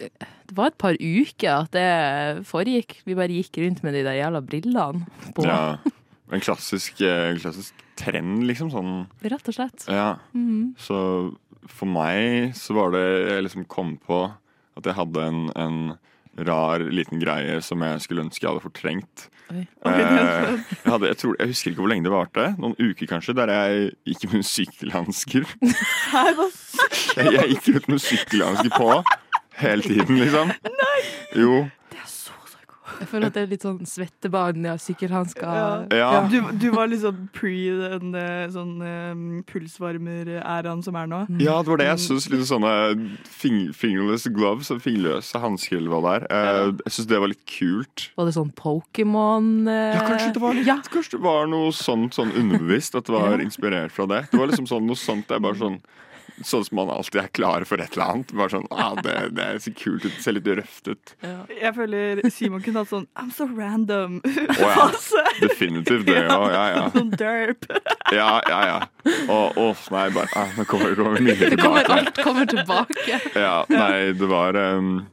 Det 0.00 0.56
var 0.56 0.72
et 0.72 0.78
par 0.80 0.96
uker 0.98 1.50
at 1.54 1.70
det 1.76 2.44
foregikk. 2.48 2.98
Vi 3.06 3.14
bare 3.18 3.34
gikk 3.36 3.60
rundt 3.62 3.82
med 3.86 3.94
de 3.94 4.04
der 4.06 4.18
jævla 4.18 4.40
brillene 4.44 5.06
på. 5.36 5.44
ja. 5.46 5.76
En 6.30 6.38
klassisk, 6.42 7.00
eh, 7.02 7.32
klassisk 7.42 7.74
trend, 7.98 8.44
liksom. 8.46 8.68
Sånn 8.70 8.92
Rett 9.26 9.48
og 9.50 9.54
slett. 9.56 9.86
Ja. 9.90 10.12
Mhm. 10.32 10.76
Så 10.78 11.34
for 11.66 11.90
meg 11.90 12.54
så 12.56 12.74
var 12.74 12.92
det 12.94 13.02
Jeg 13.28 13.42
liksom 13.44 13.66
kom 13.68 13.96
på 13.98 14.32
at 14.78 14.86
jeg 14.86 14.94
hadde 14.94 15.24
en, 15.26 15.40
en 15.58 15.98
rar 16.46 16.78
liten 16.78 17.18
greie 17.20 17.58
som 17.60 17.82
jeg 17.82 18.00
skulle 18.00 18.22
ønske 18.22 18.46
jeg 18.46 18.52
hadde 18.52 18.62
fortrengt. 18.62 19.26
Oi. 19.50 19.66
Eh, 19.84 19.98
jeg, 19.98 20.86
hadde, 20.86 21.10
jeg, 21.10 21.18
tror, 21.18 21.34
jeg 21.40 21.50
husker 21.50 21.72
ikke 21.72 21.82
hvor 21.82 21.90
lenge 21.90 22.06
det 22.06 22.12
varte. 22.14 22.46
Noen 22.62 22.76
uker 22.78 23.10
kanskje, 23.10 23.34
der 23.34 23.50
jeg 23.50 23.90
gikk 24.14 24.28
med 24.32 24.46
sykkelhansker. 24.46 25.44
Jeg, 27.10 27.32
jeg 27.34 27.48
gikk 27.56 27.66
ut 27.74 27.86
med 27.90 27.98
sykkelhansker 28.02 28.70
på 28.70 28.86
hele 29.62 29.82
tiden, 29.86 30.18
liksom. 30.22 30.54
Jo. 31.40 31.68
Jeg 33.00 33.08
føler 33.08 33.30
at 33.30 33.36
det 33.36 33.42
er 33.46 33.48
litt 33.48 33.62
sånn 33.64 33.78
svettebarn, 33.88 34.64
ja, 34.66 34.74
sykkelhansker. 34.80 35.86
Ja. 35.96 36.08
Du, 36.28 36.36
du 36.60 36.66
var 36.74 36.90
liksom 36.90 37.22
pre 37.32 37.52
den 37.78 38.10
eh, 38.18 38.42
sånn 38.52 38.74
um, 38.82 39.22
pulsvarmer-æraen 39.48 40.82
som 40.84 40.98
er 41.00 41.08
nå. 41.08 41.22
Ja, 41.40 41.54
det 41.64 41.72
var 41.72 41.80
det 41.80 41.86
jeg 41.88 42.02
syns. 42.04 42.26
Litt 42.32 42.44
sånne 42.50 42.72
fing 43.24 43.70
fingerless 43.76 44.26
gloves, 44.34 44.68
og 44.74 44.82
fingerløse 44.84 45.40
hansker 45.40 45.78
eller 45.78 45.94
hva 45.94 46.02
det 46.04 46.12
er. 46.18 46.26
Eh, 46.28 46.74
Jeg 46.84 46.96
syns 46.98 47.08
det 47.14 47.22
var 47.24 47.32
litt 47.32 47.44
kult. 47.48 48.06
Var 48.20 48.28
det 48.28 48.36
sånn 48.36 48.52
Pokémon 48.58 49.48
Uh... 49.60 49.94
Ja, 49.94 50.02
kanskje 50.06 50.34
det 50.34 50.40
var 50.42 50.54
litt, 50.56 50.88
kanskje 50.92 51.16
det 51.16 51.22
var 51.24 51.48
noe 51.50 51.70
sånt 51.76 52.16
sånn 52.16 52.30
underbevisst, 52.36 52.94
at 52.98 53.08
det 53.08 53.12
var 53.14 53.42
inspirert 53.42 53.92
fra 53.94 54.06
det. 54.10 54.20
Det 54.32 54.38
var 54.40 54.50
liksom 54.50 54.68
sånn 54.68 54.86
noe 54.88 54.98
sånt 54.98 55.28
det 55.30 55.36
er 55.36 55.42
bare 55.44 55.58
sånn 55.60 55.78
Sånn 56.46 56.62
som 56.64 56.76
man 56.78 56.88
alltid 56.94 57.20
er 57.20 57.26
klar 57.36 57.64
for 57.68 57.82
et 57.82 57.92
eller 57.96 58.12
annet. 58.14 58.30
Bare 58.32 58.48
sånn, 58.54 58.66
ah, 58.72 58.94
det, 59.04 59.14
det 59.36 59.48
så 59.60 59.72
kult 59.76 60.06
ut, 60.06 60.12
det 60.14 60.22
ser 60.24 60.32
litt 60.38 60.46
røft 60.60 60.88
ut. 60.88 61.12
Jeg 61.52 61.72
føler 61.76 62.22
Simon 62.32 62.62
kunne 62.64 62.80
hatt 62.80 62.88
sånn 62.92 63.04
I'm 63.20 63.28
so 63.36 63.44
random. 63.44 64.20
Oh, 64.24 64.56
ja, 64.64 64.86
definitivt 65.44 66.06
det 66.08 66.16
Ja, 66.22 66.38
Ja, 66.54 66.64
ja. 66.76 66.86
Sånn 66.96 67.10
derp. 67.20 67.66
Ja, 68.16 68.40
ja, 68.48 68.60
ja. 68.66 68.78
Og, 69.30 69.58
åh, 69.60 69.84
nei, 69.94 70.06
bare 70.16 70.26
ah, 70.34 70.48
Nå 70.56 70.64
kommer 70.66 70.96
kommer 70.98 71.20
mye 71.22 71.36
Det 71.38 71.58
kommer, 71.60 71.86
alt 71.94 72.16
kommer 72.24 72.48
tilbake. 72.50 73.20
Ja, 73.38 73.60
nei, 73.70 74.10
det 74.18 74.26
var 74.32 74.56
um, 74.56 75.04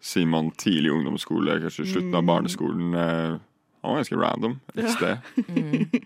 Simon 0.00 0.48
tidlig 0.58 0.90
ungdomsskole, 0.96 1.60
kanskje 1.62 1.86
slutten 1.92 2.16
av 2.16 2.24
barneskolen. 2.26 2.94
Uh, 2.96 3.36
han 3.84 3.92
var 3.94 4.00
ganske 4.02 4.18
random 4.20 4.58
et 4.74 4.82
Ja. 4.84 4.96
sted. 4.96 5.18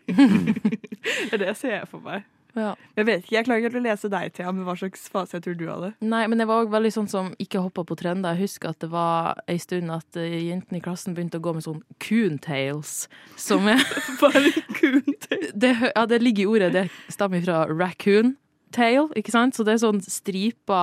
Det 0.08 1.32
er 1.32 1.40
det 1.42 1.48
jeg 1.52 1.56
ser 1.62 1.86
for 1.90 2.02
meg. 2.04 2.24
Ja. 2.54 2.74
Jeg 2.94 3.08
vet 3.08 3.24
ikke, 3.24 3.34
jeg 3.34 3.46
klarer 3.48 3.64
ikke 3.64 3.80
å 3.80 3.84
lese 3.84 4.10
deg, 4.12 4.34
Thea, 4.36 4.52
men 4.54 4.66
hva 4.66 4.76
slags 4.78 5.08
fase 5.10 5.36
jeg 5.36 5.44
tror 5.46 5.56
du 5.58 5.64
hadde. 5.66 5.90
Nei, 6.06 6.22
men 6.30 6.38
jeg 6.42 6.50
var 6.50 6.62
òg 6.62 6.70
veldig 6.74 6.92
sånn 6.94 7.10
som 7.10 7.32
ikke 7.42 7.64
hoppa 7.64 7.82
på 7.88 7.96
trender. 7.98 8.36
Jeg 8.36 8.48
husker 8.48 8.70
at 8.70 8.80
det 8.84 8.90
var 8.92 9.40
ei 9.50 9.58
stund 9.62 9.90
at 9.94 10.20
eh, 10.20 10.38
jentene 10.50 10.78
i 10.78 10.84
klassen 10.84 11.16
begynte 11.16 11.40
å 11.42 11.44
gå 11.44 11.56
med 11.56 11.66
sånn 11.66 11.82
coontails. 12.04 12.94
Som 13.40 13.66
er 13.72 13.82
Bare 14.22 14.54
coontails? 14.78 15.50
Det, 15.50 15.74
ja, 15.90 16.06
det 16.10 16.22
ligger 16.22 16.46
i 16.46 16.50
ordet. 16.54 16.72
Det 16.76 16.86
stammer 17.14 17.42
fra 17.44 17.64
raccoon 17.72 18.36
tail, 18.74 19.10
ikke 19.18 19.34
sant? 19.34 19.56
Så 19.56 19.66
det 19.66 19.76
er 19.76 19.84
sånn 19.86 20.02
stripa 20.04 20.82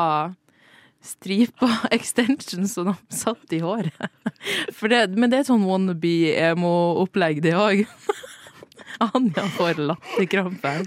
Stripa 1.01 1.67
extensions 1.95 2.75
som 2.77 2.91
de 2.91 2.93
satt 3.15 3.55
i 3.57 3.61
håret. 3.63 3.95
Det, 4.91 4.99
men 5.17 5.31
det 5.31 5.39
er 5.39 5.47
sånn 5.47 5.63
wannabe 5.65 6.31
emo-opplegg, 6.37 7.39
det 7.41 7.55
òg. 7.57 7.81
Anja 9.01 9.43
får 9.43 9.73
latterkrampe. 9.73 10.85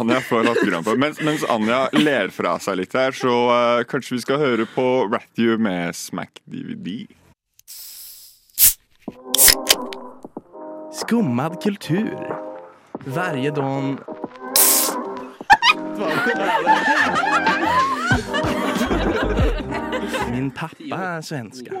Anja 0.00 0.20
får 0.20 0.44
latterkrampe. 0.44 0.96
Mens, 0.96 1.20
mens 1.20 1.44
Anja 1.44 1.86
ler 1.92 2.28
fra 2.28 2.58
seg 2.60 2.82
litt 2.82 2.96
her, 2.96 3.16
så 3.16 3.34
uh, 3.48 3.84
kanskje 3.88 4.18
vi 4.18 4.24
skal 4.24 4.42
høre 4.42 4.66
på 4.74 4.84
Rathew 5.08 5.56
med 5.56 5.96
Smack 5.96 6.42
DVD. 6.44 7.06
Skummad 10.92 11.62
kultur. 11.62 12.12
Varje. 13.06 13.52
Min 20.30 20.50
pappa 20.50 20.96
er 21.16 21.20
svenska. 21.22 21.72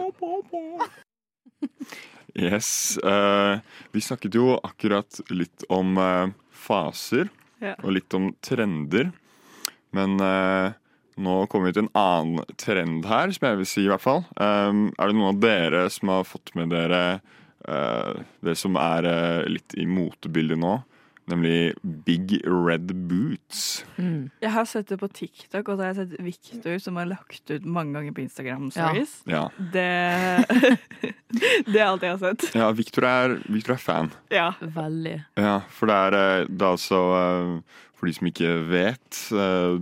Yes. 2.36 2.98
Uh, 3.04 3.58
vi 3.92 4.00
snakket 4.00 4.34
jo 4.36 4.56
akkurat 4.60 5.20
litt 5.32 5.64
om 5.72 5.96
uh, 5.96 6.28
faser, 6.52 7.30
yeah. 7.62 7.78
og 7.80 7.96
litt 7.96 8.16
om 8.16 8.28
trender. 8.44 9.08
Men 9.96 10.18
uh, 10.20 10.74
nå 11.16 11.36
kommer 11.48 11.70
vi 11.70 11.78
til 11.78 11.86
en 11.86 11.94
annen 11.96 12.58
trend 12.60 13.08
her, 13.08 13.32
som 13.32 13.48
jeg 13.48 13.60
vil 13.62 13.70
si 13.70 13.86
i 13.86 13.88
hvert 13.88 14.04
fall. 14.04 14.26
Um, 14.36 14.90
er 14.98 15.08
det 15.08 15.16
noen 15.16 15.32
av 15.32 15.40
dere 15.40 15.86
som 15.92 16.12
har 16.12 16.28
fått 16.28 16.54
med 16.58 16.74
dere 16.74 17.20
det 18.46 18.52
som 18.54 18.76
er 18.78 19.02
litt 19.50 19.74
i 19.74 19.88
motebildet 19.90 20.60
nå? 20.60 20.76
Nemlig 21.26 21.74
Big 22.06 22.36
Red 22.46 22.92
Boots. 23.08 23.84
Jeg 23.98 24.50
har 24.54 24.64
sett 24.70 24.86
det 24.92 24.98
på 25.00 25.08
TikTok, 25.10 25.66
og 25.72 25.74
så 25.80 25.82
har 25.82 25.88
jeg 25.90 25.96
sett 26.04 26.20
Victor 26.22 26.76
som 26.84 27.00
har 27.00 27.08
lagt 27.10 27.50
ut 27.50 27.64
mange 27.66 27.96
ganger 27.98 28.14
på 28.14 28.22
Instagram 28.22 28.68
Ja. 28.70 28.86
stories. 28.92 29.14
Ja, 29.26 29.40
Det, 29.58 29.86
det 31.66 31.80
er 31.80 31.86
alt 31.88 32.06
jeg 32.06 32.14
har 32.14 32.22
sett. 32.22 32.46
ja 32.54 32.70
Victor, 32.78 33.08
er, 33.10 33.36
Victor 33.50 33.74
er 33.74 33.82
fan. 33.82 34.12
Ja. 34.30 34.52
Veldig. 34.60 35.16
Ja, 35.40 35.58
for 35.68 35.90
det 35.90 35.98
er, 35.98 36.46
det 36.46 36.62
er 36.62 36.74
altså 36.76 37.00
For 37.96 38.06
de 38.06 38.12
som 38.20 38.28
ikke 38.30 38.54
vet 38.70 39.20
eh, 39.34 39.78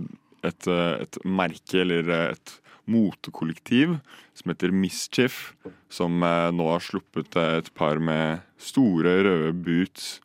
et, 0.49 0.67
eh, 0.71 0.93
et 1.05 1.17
merke 1.25 1.81
eller 1.83 2.09
eh, 2.09 2.29
et 2.33 2.57
motekollektiv 2.89 3.97
som 4.37 4.51
heter 4.51 4.71
Mischief, 4.75 5.53
som 5.91 6.21
eh, 6.23 6.49
nå 6.55 6.67
har 6.73 6.83
sluppet 6.83 7.35
eh, 7.39 7.57
et 7.61 7.69
par 7.77 7.99
med 7.99 8.41
store, 8.61 9.17
røde 9.25 9.53
boots. 9.65 10.19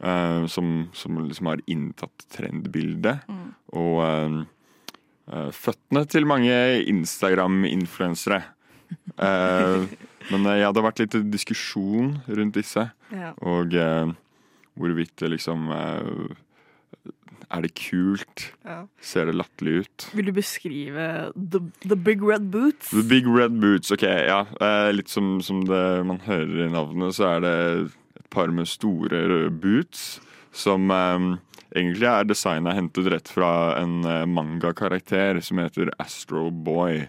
Eh, 0.00 0.46
som, 0.46 0.88
som 0.92 1.18
liksom 1.24 1.50
har 1.50 1.62
inntatt 1.66 2.26
trendbildet. 2.34 3.26
Og 3.76 4.00
uh, 4.02 5.50
føttene 5.52 6.04
til 6.06 6.28
mange 6.28 6.54
Instagram-influensere. 6.86 8.42
Men 10.30 10.46
ja, 10.58 10.70
det 10.70 10.78
har 10.78 10.86
vært 10.86 11.02
litt 11.02 11.16
diskusjon 11.32 12.16
rundt 12.26 12.58
disse. 12.58 12.86
Ja. 13.10 13.32
Og 13.42 13.74
hvorvidt 14.76 15.14
det 15.18 15.32
liksom 15.34 15.68
Er 17.50 17.62
det 17.62 17.72
kult? 17.78 18.46
Ja. 18.66 18.84
Ser 19.02 19.26
det 19.26 19.36
latterlig 19.38 19.84
ut? 19.86 20.06
Vil 20.18 20.30
du 20.30 20.32
beskrive 20.34 21.32
the, 21.34 21.60
the 21.82 21.98
Big 21.98 22.22
Red 22.22 22.50
Boots? 22.50 22.90
The 22.90 23.02
Big 23.06 23.26
Red 23.26 23.58
Boots, 23.62 23.90
ok, 23.94 24.02
ja. 24.02 24.40
Eh, 24.60 24.90
litt 24.94 25.10
som, 25.10 25.40
som 25.42 25.62
det 25.66 25.84
man 26.06 26.22
hører 26.26 26.66
i 26.66 26.72
navnet, 26.72 27.14
så 27.18 27.36
er 27.36 27.46
det 27.46 27.56
et 28.26 28.30
par 28.34 28.50
med 28.52 28.68
store 28.68 29.24
røde 29.30 29.52
boots. 29.62 30.18
Som 30.56 30.90
eh, 30.90 31.26
egentlig 31.76 32.08
er 32.08 32.26
designet 32.28 32.76
hentet 32.78 33.10
rett 33.12 33.28
fra 33.30 33.50
en 33.80 34.00
eh, 34.04 34.24
manga-karakter 34.26 35.40
som 35.44 35.60
heter 35.62 35.92
Astro 36.02 36.48
Boy. 36.50 37.06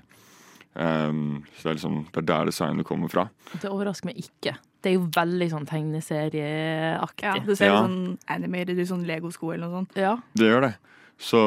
Um, 0.78 1.40
så 1.58 1.64
det 1.64 1.70
er 1.72 1.78
liksom 1.80 1.94
det 2.14 2.20
er 2.22 2.26
der 2.30 2.50
designet 2.52 2.86
kommer 2.86 3.10
fra. 3.10 3.24
Det 3.58 3.70
overrasker 3.72 4.12
meg 4.12 4.20
ikke. 4.22 4.54
Det 4.84 4.92
er 4.92 4.98
jo 5.00 5.08
veldig 5.16 5.48
sånn 5.50 5.66
tegneserieaktig. 5.66 7.26
Ja, 7.26 7.34
det 7.48 7.56
ser 7.58 7.72
Ja. 7.72 7.80
litt 7.82 7.88
sånn 7.90 8.18
animated 8.30 8.78
ut, 8.78 8.88
sånn 8.92 9.08
legosko 9.08 9.54
eller 9.56 9.66
noe 9.66 9.80
sånt. 9.82 9.98
Ja. 9.98 10.18
Det 10.38 10.52
gjør 10.52 10.68
det. 10.68 10.74
Så 11.18 11.40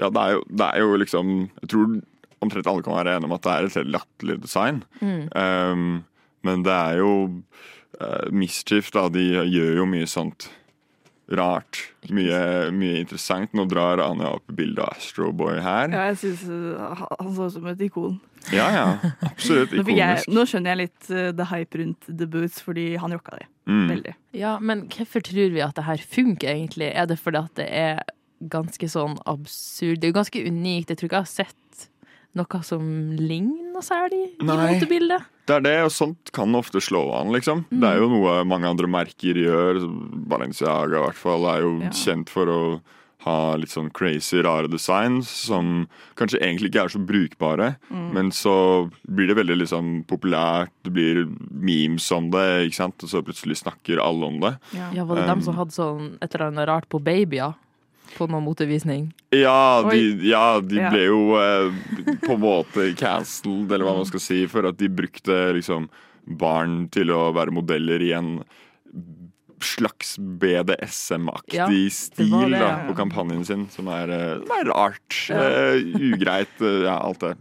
ja, 0.00 0.08
det 0.08 0.22
er 0.22 0.30
jo, 0.38 0.42
det 0.48 0.66
er 0.72 0.78
jo 0.80 0.96
liksom 0.96 1.50
Jeg 1.60 1.68
tror 1.68 2.00
omtrent 2.40 2.66
alle 2.66 2.82
kan 2.86 2.96
være 2.96 3.16
enige 3.18 3.28
om 3.28 3.32
at 3.36 3.42
det 3.44 3.52
er 3.52 3.66
et 3.66 3.76
helt 3.76 3.92
latterlig 3.92 4.40
design. 4.40 4.82
Mm. 5.02 5.28
Um, 5.36 6.04
men 6.46 6.62
det 6.64 6.72
er 6.72 6.96
jo 7.02 7.12
uh, 8.00 8.28
Mischief, 8.32 8.92
da. 8.94 9.08
De 9.12 9.24
gjør 9.24 9.82
jo 9.82 9.88
mye 9.90 10.06
sånt 10.10 10.48
rart. 11.26 11.80
Mye, 12.14 12.70
mye 12.74 13.00
interessant. 13.02 13.52
Nå 13.56 13.66
drar 13.70 14.02
Anja 14.04 14.36
opp 14.36 14.46
bildet 14.54 14.84
av 14.84 14.94
Astroboy 14.94 15.58
her. 15.64 15.90
Ja, 15.90 16.06
jeg 16.12 16.20
synes 16.22 16.44
uh, 16.46 17.06
han 17.18 17.32
så 17.34 17.48
ut 17.48 17.56
som 17.56 17.66
et 17.72 17.82
ikon. 17.88 18.18
Ja, 18.54 18.68
ja. 18.70 18.84
Absolutt 19.26 19.72
Nå, 19.74 19.82
jeg, 19.90 19.96
ikonisk. 19.96 20.30
nå 20.36 20.44
skjønner 20.46 20.72
jeg 20.72 20.82
litt 20.84 21.08
uh, 21.10 21.30
the 21.34 21.48
hype 21.50 21.80
rundt 21.80 22.06
The 22.06 22.28
Boots, 22.30 22.60
fordi 22.62 22.92
han 23.02 23.16
rocka 23.16 23.40
det. 23.40 23.48
Mm. 23.66 23.86
Veldig. 23.90 24.14
Ja, 24.38 24.52
men 24.62 24.86
hvorfor 24.92 25.24
tror 25.26 25.50
vi 25.56 25.64
at 25.64 25.74
det 25.78 25.86
her 25.88 26.04
funker, 26.14 26.52
egentlig? 26.52 26.92
Er 26.94 27.10
det 27.10 27.18
fordi 27.18 27.42
at 27.42 27.58
det 27.58 27.66
er 27.74 28.04
ganske 28.52 28.90
sånn 28.92 29.18
absurd? 29.26 29.98
Det 29.98 30.06
er 30.06 30.14
jo 30.14 30.20
ganske 30.20 30.44
unikt. 30.46 30.92
Jeg 30.92 31.00
tror 31.00 31.10
ikke 31.10 31.22
jeg 31.24 31.26
har 31.26 31.34
sett 31.34 31.88
noe 32.36 32.60
som 32.68 32.84
ligner 33.16 33.72
noe 33.72 33.82
særlig 33.84 34.22
i 34.36 34.46
Nei. 34.46 34.56
motebildet. 34.76 35.32
Det 35.46 35.54
er 35.54 35.60
det, 35.62 35.76
og 35.86 35.92
sånt 35.94 36.32
kan 36.34 36.52
ofte 36.58 36.80
slå 36.82 37.04
an, 37.20 37.28
liksom. 37.34 37.64
Mm. 37.70 37.80
Det 37.80 37.88
er 37.92 38.00
jo 38.02 38.08
noe 38.10 38.44
mange 38.44 38.66
andre 38.66 38.88
merker 38.90 39.38
gjør. 39.38 39.78
Balenciaga 40.26 40.98
i 40.98 41.04
hvert 41.06 41.20
fall 41.20 41.44
er 41.52 41.60
jo 41.62 41.80
Ja. 41.84 41.90
kjent 41.90 42.28
for 42.28 42.46
å 42.46 42.80
ha 43.26 43.56
litt 43.56 43.70
sånn 43.70 43.92
crazy, 43.92 44.38
rare 44.42 44.68
designs 44.70 45.26
som 45.28 45.88
kanskje 46.16 46.38
egentlig 46.40 46.70
ikke 46.70 46.84
er 46.84 46.88
så 46.94 47.00
brukbare. 47.04 47.76
Mm. 47.90 48.12
Men 48.14 48.30
så 48.30 48.88
blir 49.08 49.26
det 49.26 49.36
veldig 49.36 49.56
liksom 49.64 50.04
populært, 50.06 50.70
det 50.84 50.92
blir 50.92 51.24
memes 51.50 52.06
om 52.12 52.30
det, 52.30 52.68
ikke 52.68 52.74
sant? 52.78 53.02
og 53.02 53.08
så 53.10 53.22
plutselig 53.26 53.56
snakker 53.64 53.98
alle 53.98 54.26
om 54.26 54.38
det. 54.40 54.58
Ja, 54.74 55.04
Var 55.04 55.16
det 55.16 55.24
Um, 55.24 55.28
dem 55.28 55.42
som 55.42 55.54
hadde 55.56 55.72
sånn 55.74 56.18
et 56.22 56.34
eller 56.34 56.46
annet 56.52 56.68
rart 56.68 56.88
på 56.88 57.02
babyer? 57.02 57.54
På 58.16 58.26
noen 58.30 58.44
motevisning? 58.46 59.10
Ja, 59.36 59.82
de, 59.90 60.00
ja, 60.24 60.60
de 60.64 60.78
Ja. 60.80 60.90
ble 60.90 61.04
jo 61.06 61.20
eh, 61.36 62.16
på 62.24 62.32
en 62.36 62.40
måte 62.42 62.90
cancelled, 62.96 63.70
eller 63.72 63.84
hva 63.84 63.96
man 63.98 64.08
skal 64.08 64.22
si, 64.24 64.42
for 64.50 64.66
at 64.70 64.78
de 64.80 64.88
brukte 64.88 65.36
liksom 65.56 65.88
barn 66.26 66.88
til 66.90 67.12
å 67.14 67.28
være 67.36 67.52
modeller 67.54 68.02
i 68.02 68.12
en 68.16 68.38
slags 69.62 70.16
BDSM-aktig 70.18 71.56
Ja, 71.56 71.66
stil 71.92 72.30
det, 72.30 72.50
det, 72.56 72.60
ja. 72.60 72.72
på 72.88 72.94
kampanjen 72.98 73.44
sin, 73.46 73.66
som 73.72 73.88
er, 73.88 74.10
eh, 74.12 74.58
er 74.60 74.68
rart. 74.68 75.16
Ja. 75.30 75.74
Uh, 75.76 75.96
ugreit, 76.12 76.52
Uh, 76.60 76.84
ja, 76.84 76.96
alt 77.00 77.20
det. 77.24 77.34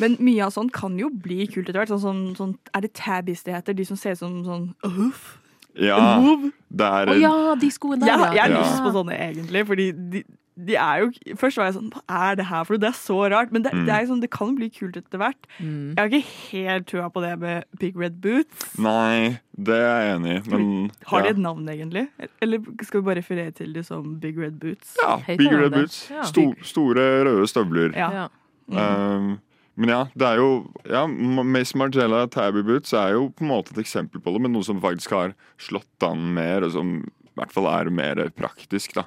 Men 0.00 0.14
mye 0.22 0.46
av 0.46 0.52
sånt 0.54 0.72
kan 0.72 0.94
jo 0.98 1.10
bli 1.12 1.46
kult 1.50 1.68
etter 1.68 1.82
hvert. 1.82 1.90
Sånn, 1.92 2.00
sånn, 2.00 2.36
sånn, 2.38 2.54
er 2.74 2.80
det 2.86 2.92
tabbies 2.96 3.42
det 3.44 3.52
heter? 3.52 3.74
De 3.76 3.84
som 3.84 3.98
ser 4.00 4.14
ut 4.16 4.22
som 4.22 4.38
sånn 4.46 4.68
huff? 4.96 5.38
Ja, 5.78 6.18
move? 6.20 6.52
det 6.70 6.86
er 6.86 7.06
Å 7.14 7.20
ja, 7.20 7.54
de 7.60 7.70
skoene 7.70 8.00
der, 8.00 8.06
Jeg, 8.06 8.34
jeg 8.34 8.42
har 8.42 8.50
Ja. 8.50 8.60
lyst 8.62 8.82
på 8.82 8.92
sånne, 8.92 9.16
egentlig. 9.18 9.66
Fordi 9.66 9.92
de, 9.92 10.22
de 10.60 10.74
er 10.76 10.98
jo 11.04 11.36
Først 11.40 11.56
var 11.56 11.64
jeg 11.70 11.74
sånn 11.78 11.90
Hva 11.94 12.02
er 12.30 12.34
det 12.36 12.44
her 12.50 12.64
for 12.64 12.74
noe? 12.74 12.80
Det 12.82 12.88
er 12.90 12.98
så 12.98 13.18
rart. 13.32 13.52
Men 13.52 13.62
det, 13.62 13.72
Mm. 13.72 13.84
det, 13.86 13.94
er 13.94 14.06
sånn, 14.10 14.20
det 14.20 14.30
kan 14.30 14.54
bli 14.56 14.68
kult 14.70 14.96
etter 14.96 15.18
hvert. 15.18 15.46
Mm. 15.60 15.94
Jeg 15.94 15.98
har 15.98 16.08
ikke 16.10 16.32
helt 16.50 16.86
trua 16.86 17.08
på 17.10 17.22
det 17.22 17.38
med 17.40 17.64
Big 17.78 17.96
Red 17.96 18.20
Boots. 18.20 18.76
Nei, 18.78 19.38
det 19.56 19.78
er 19.78 20.00
jeg 20.02 20.16
enig 20.18 20.34
i, 20.36 20.50
men 20.50 20.90
Har 21.06 21.22
de 21.22 21.28
et 21.30 21.38
navn, 21.38 21.64
egentlig? 21.68 22.08
Eller 22.42 22.58
skal 22.82 23.00
vi 23.00 23.04
bare 23.06 23.20
referere 23.22 23.52
til 23.54 23.72
det 23.72 23.86
som 23.86 24.18
Big 24.20 24.36
Red 24.38 24.58
Boots? 24.60 24.96
Ja, 25.02 25.16
Big 25.36 25.50
Red 25.52 25.70
Boots. 25.72 26.10
Stor, 26.28 26.54
store 26.62 27.24
røde 27.24 27.46
støvler. 27.48 27.94
Ja. 27.96 28.26
Um, 28.70 29.38
men 29.80 29.90
ja, 29.94 30.00
det 30.14 30.26
er 30.28 30.40
jo 30.42 30.48
ja, 30.84 31.06
Mace 31.08 31.78
Margiela 31.80 32.26
Tabby 32.30 32.62
Boots 32.66 32.92
er 32.96 33.14
jo 33.16 33.30
på 33.32 33.44
en 33.46 33.50
måte 33.54 33.72
et 33.74 33.80
eksempel 33.82 34.20
på 34.22 34.34
det, 34.34 34.42
men 34.44 34.52
noe 34.52 34.66
som 34.66 34.80
faktisk 34.82 35.14
har 35.16 35.32
slått 35.60 36.06
an 36.06 36.26
mer, 36.36 36.66
og 36.68 36.74
som 36.76 36.94
i 37.00 37.34
hvert 37.40 37.54
fall 37.54 37.68
er 37.72 37.88
mer 37.94 38.20
praktisk. 38.36 38.92
da 38.98 39.06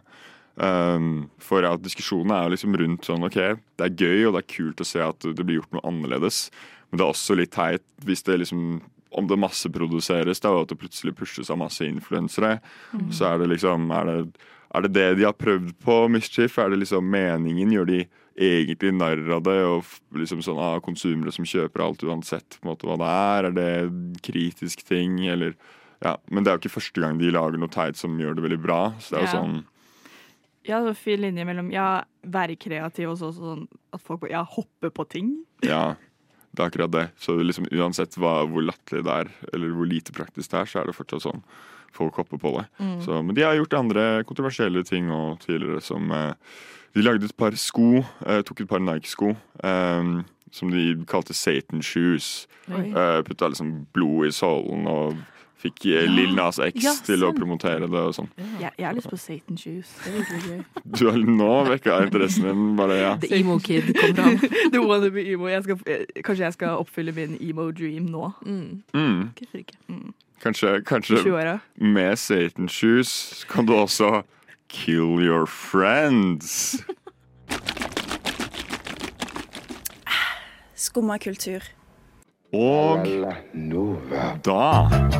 um, 0.58 1.28
For 1.44 1.66
at 1.68 1.84
diskusjonen 1.86 2.34
er 2.36 2.54
liksom 2.54 2.74
rundt 2.80 3.06
sånn 3.06 3.26
OK, 3.28 3.38
det 3.78 3.86
er 3.90 3.94
gøy 4.00 4.26
og 4.30 4.34
det 4.38 4.44
er 4.44 4.54
kult 4.56 4.82
å 4.82 4.88
se 4.88 5.04
at 5.04 5.20
det 5.28 5.44
blir 5.46 5.60
gjort 5.62 5.78
noe 5.78 5.86
annerledes, 5.92 6.48
men 6.90 6.98
det 7.02 7.06
er 7.06 7.14
også 7.14 7.38
litt 7.38 7.54
teit 7.56 7.86
hvis 8.08 8.26
det 8.26 8.40
liksom 8.44 8.82
om 9.14 9.28
det 9.30 9.38
masseproduseres, 9.38 10.40
da, 10.42 10.50
og 10.56 10.64
at 10.64 10.72
det 10.74 10.80
plutselig 10.82 11.12
pushes 11.20 11.52
av 11.54 11.60
masse 11.62 11.86
influensere, 11.86 12.56
Mm. 12.94 13.12
så 13.14 13.28
er 13.30 13.38
det 13.44 13.50
liksom 13.52 13.92
er 13.94 14.06
det, 14.10 14.16
er 14.74 14.82
det 14.82 14.94
det 14.94 15.18
de 15.20 15.26
har 15.28 15.34
prøvd 15.38 15.76
på 15.86 15.98
Mischief? 16.10 16.58
Er 16.58 16.70
det 16.74 16.80
liksom 16.82 17.06
meningen? 17.06 17.70
Gjør 17.76 17.86
de 17.86 18.00
egentlig 18.38 18.94
narr 18.98 19.22
av 19.36 19.44
det? 19.46 19.58
Og 19.68 19.84
liksom 20.18 20.42
sånn 20.46 20.60
ah, 20.62 20.80
konsumere 20.84 21.34
som 21.36 21.46
kjøper 21.48 21.84
alt 21.86 22.04
uansett 22.08 22.58
på 22.60 22.66
en 22.68 22.72
måte 22.74 22.88
hva 22.90 22.98
det 23.02 23.12
er? 23.12 23.50
Er 23.50 23.58
det 23.60 24.22
kritisk 24.26 24.86
ting, 24.88 25.20
eller 25.28 25.56
Ja, 26.04 26.18
men 26.28 26.44
det 26.44 26.52
er 26.52 26.58
jo 26.58 26.64
ikke 26.66 26.78
første 26.82 27.00
gang 27.00 27.16
de 27.18 27.30
lager 27.32 27.58
noe 27.62 27.72
teit 27.72 27.96
som 27.96 28.18
gjør 28.20 28.36
det 28.36 28.44
veldig 28.44 28.62
bra. 28.64 28.80
Så 29.00 29.14
det 29.14 29.20
er 29.22 29.24
jo 29.24 29.30
Ja. 29.30 29.38
sånn 29.38 29.64
Ja, 30.66 30.80
så 30.84 30.96
fin 30.96 31.20
linje 31.22 31.46
mellom 31.46 31.70
ja, 31.72 32.04
være 32.24 32.56
kreativ 32.56 33.10
og 33.12 33.18
så 33.20 33.32
sånn 33.36 33.68
at 33.94 34.02
folk 34.02 34.24
ja, 34.30 34.44
hopper 34.44 34.90
på 34.90 35.08
ting. 35.10 35.46
Ja, 35.64 35.96
det 36.54 36.60
er 36.60 36.70
akkurat 36.70 36.92
det. 36.92 37.06
Så 37.18 37.36
liksom 37.42 37.66
uansett 37.72 38.16
hva, 38.20 38.44
hvor 38.48 38.62
latterlig 38.64 39.04
det 39.08 39.14
er, 39.14 39.32
eller 39.54 39.72
hvor 39.74 39.88
lite 39.88 40.12
praktisk 40.12 40.52
det 40.52 40.60
er, 40.60 40.66
så 40.66 40.80
er 40.82 40.86
det 40.88 40.96
fortsatt 40.96 41.24
sånn 41.26 41.44
folk 41.94 42.16
hopper 42.16 42.38
på 42.42 42.52
det. 42.58 42.66
Mm. 42.80 43.02
Så, 43.06 43.22
men 43.24 43.36
de 43.36 43.44
har 43.46 43.56
gjort 43.56 43.74
andre 43.78 44.24
kontroversielle 44.26 44.84
ting 44.84 45.12
og 45.14 45.40
tidligere 45.46 45.82
som 45.82 46.10
eh, 46.12 46.34
De 46.96 47.02
lagde 47.02 47.26
et 47.26 47.34
par 47.38 47.56
sko, 47.58 48.04
eh, 48.28 48.42
tok 48.46 48.62
et 48.62 48.70
par 48.70 48.80
Nike-sko, 48.80 49.36
eh, 49.64 50.24
som 50.52 50.70
de 50.72 50.96
kalte 51.10 51.34
Satan 51.34 51.82
Shoes. 51.82 52.48
Eh, 52.70 53.22
Putta 53.26 53.50
liksom 53.50 53.86
blod 53.94 54.28
i 54.28 54.32
sålen 54.32 54.86
og 54.88 55.18
fikk 55.64 55.86
eh, 55.86 56.04
Ja. 56.04 56.12
Lill 56.12 56.36
Nas 56.36 56.60
X 56.60 56.84
Ja, 56.84 56.94
til 57.06 57.24
å 57.24 57.32
promotere 57.36 57.88
det 57.90 58.00
og 58.00 58.14
sånn. 58.16 58.30
Jeg, 58.60 58.72
jeg 58.78 58.86
har 58.86 58.94
lyst 58.98 59.10
på 59.10 59.18
Satan 59.20 59.58
shoes. 59.58 59.90
Det 60.04 60.12
er 60.12 60.18
virkelig 60.20 60.50
gøy. 60.50 60.64
Du 61.00 61.06
har 61.10 61.18
nå 61.18 61.52
vekka 61.72 61.98
interessen 62.06 62.48
din, 62.50 62.66
bare 62.78 62.98
ja. 63.00 63.14
The 63.24 63.32
emo 63.40 63.58
kid 63.64 63.90
kom 63.98 64.14
fram. 64.20 64.38
The 64.76 64.84
wannabe 64.84 65.24
emo. 65.24 65.48
Jeg 65.52 65.64
skal, 65.66 65.80
eh, 65.88 66.06
kanskje 66.24 66.46
jeg 66.46 66.58
skal 66.60 66.84
oppfylle 66.84 67.16
min 67.16 67.38
emo 67.42 67.70
dream 67.72 68.12
nå. 68.12 68.30
Mm. 68.46 68.84
Hvorfor 69.40 69.64
ikke? 69.64 69.80
Kanskje, 70.44 70.74
kanskje 70.84 71.60
med 71.80 72.18
Satan 72.20 72.68
Shoes 72.70 73.46
kan 73.50 73.66
du 73.66 73.74
også 73.78 74.22
kill 74.74 75.22
your 75.22 75.46
friends. 75.46 76.82
Skumma 80.76 81.18
kultur. 81.18 81.62
Og 82.54 83.08
da 84.46 84.66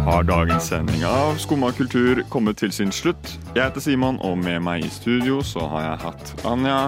har 0.06 0.24
dagens 0.24 0.64
sending 0.70 1.06
av 1.08 1.38
Skumma 1.42 1.72
kultur 1.74 2.22
kommet 2.30 2.58
til 2.62 2.74
sin 2.74 2.92
slutt. 2.92 3.40
Jeg 3.56 3.64
heter 3.64 3.82
Simon, 3.82 4.20
og 4.22 4.38
med 4.38 4.60
meg 4.62 4.86
i 4.86 4.90
studio 4.94 5.42
så 5.42 5.66
har 5.72 5.88
jeg 5.88 6.02
hatt 6.06 6.46
Anja, 6.46 6.80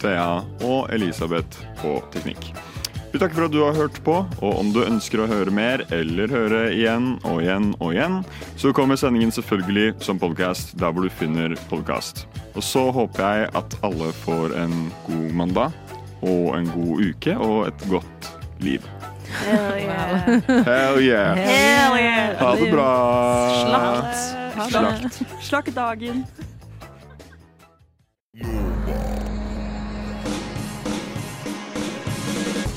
Thea 0.00 0.42
og 0.68 0.92
Elisabeth 0.92 1.64
på 1.80 2.00
teknikk. 2.12 2.52
Vi 3.16 3.20
takker 3.20 3.38
for 3.38 3.46
at 3.48 3.52
du 3.54 3.62
har 3.64 3.72
hørt 3.72 3.98
på, 4.04 4.14
og 4.44 4.58
om 4.60 4.74
du 4.74 4.82
ønsker 4.84 5.22
å 5.24 5.26
høre 5.30 5.48
mer 5.48 5.80
eller 5.88 6.28
høre 6.28 6.58
igjen 6.74 7.14
og 7.24 7.38
igjen 7.40 7.70
og 7.78 7.94
igjen, 7.94 8.18
så 8.60 8.74
kommer 8.76 9.00
sendingen 9.00 9.32
selvfølgelig 9.32 9.94
som 10.04 10.20
podkast 10.20 10.74
der 10.76 10.92
hvor 10.92 11.06
du 11.06 11.14
finner 11.16 11.54
podkast. 11.70 12.26
Og 12.52 12.60
så 12.60 12.82
håper 12.92 13.24
jeg 13.24 13.48
at 13.56 13.78
alle 13.88 14.10
får 14.20 14.52
en 14.60 14.76
god 15.06 15.32
mandag 15.40 15.96
og 16.20 16.58
en 16.58 16.68
god 16.74 17.06
uke 17.08 17.38
og 17.40 17.70
et 17.70 17.86
godt 17.88 18.28
liv. 18.60 18.84
Hell 19.46 19.80
yeah. 19.80 20.28
Hell 20.68 21.00
yeah. 21.00 21.40
Hell 21.40 21.96
yeah. 21.96 22.36
Ha 22.42 22.52
det 22.60 22.68
bra. 22.74 22.92
Slakt. 23.64 24.68
Slakt. 24.68 25.40
Slakt 25.48 25.76
dagen. 25.80 26.26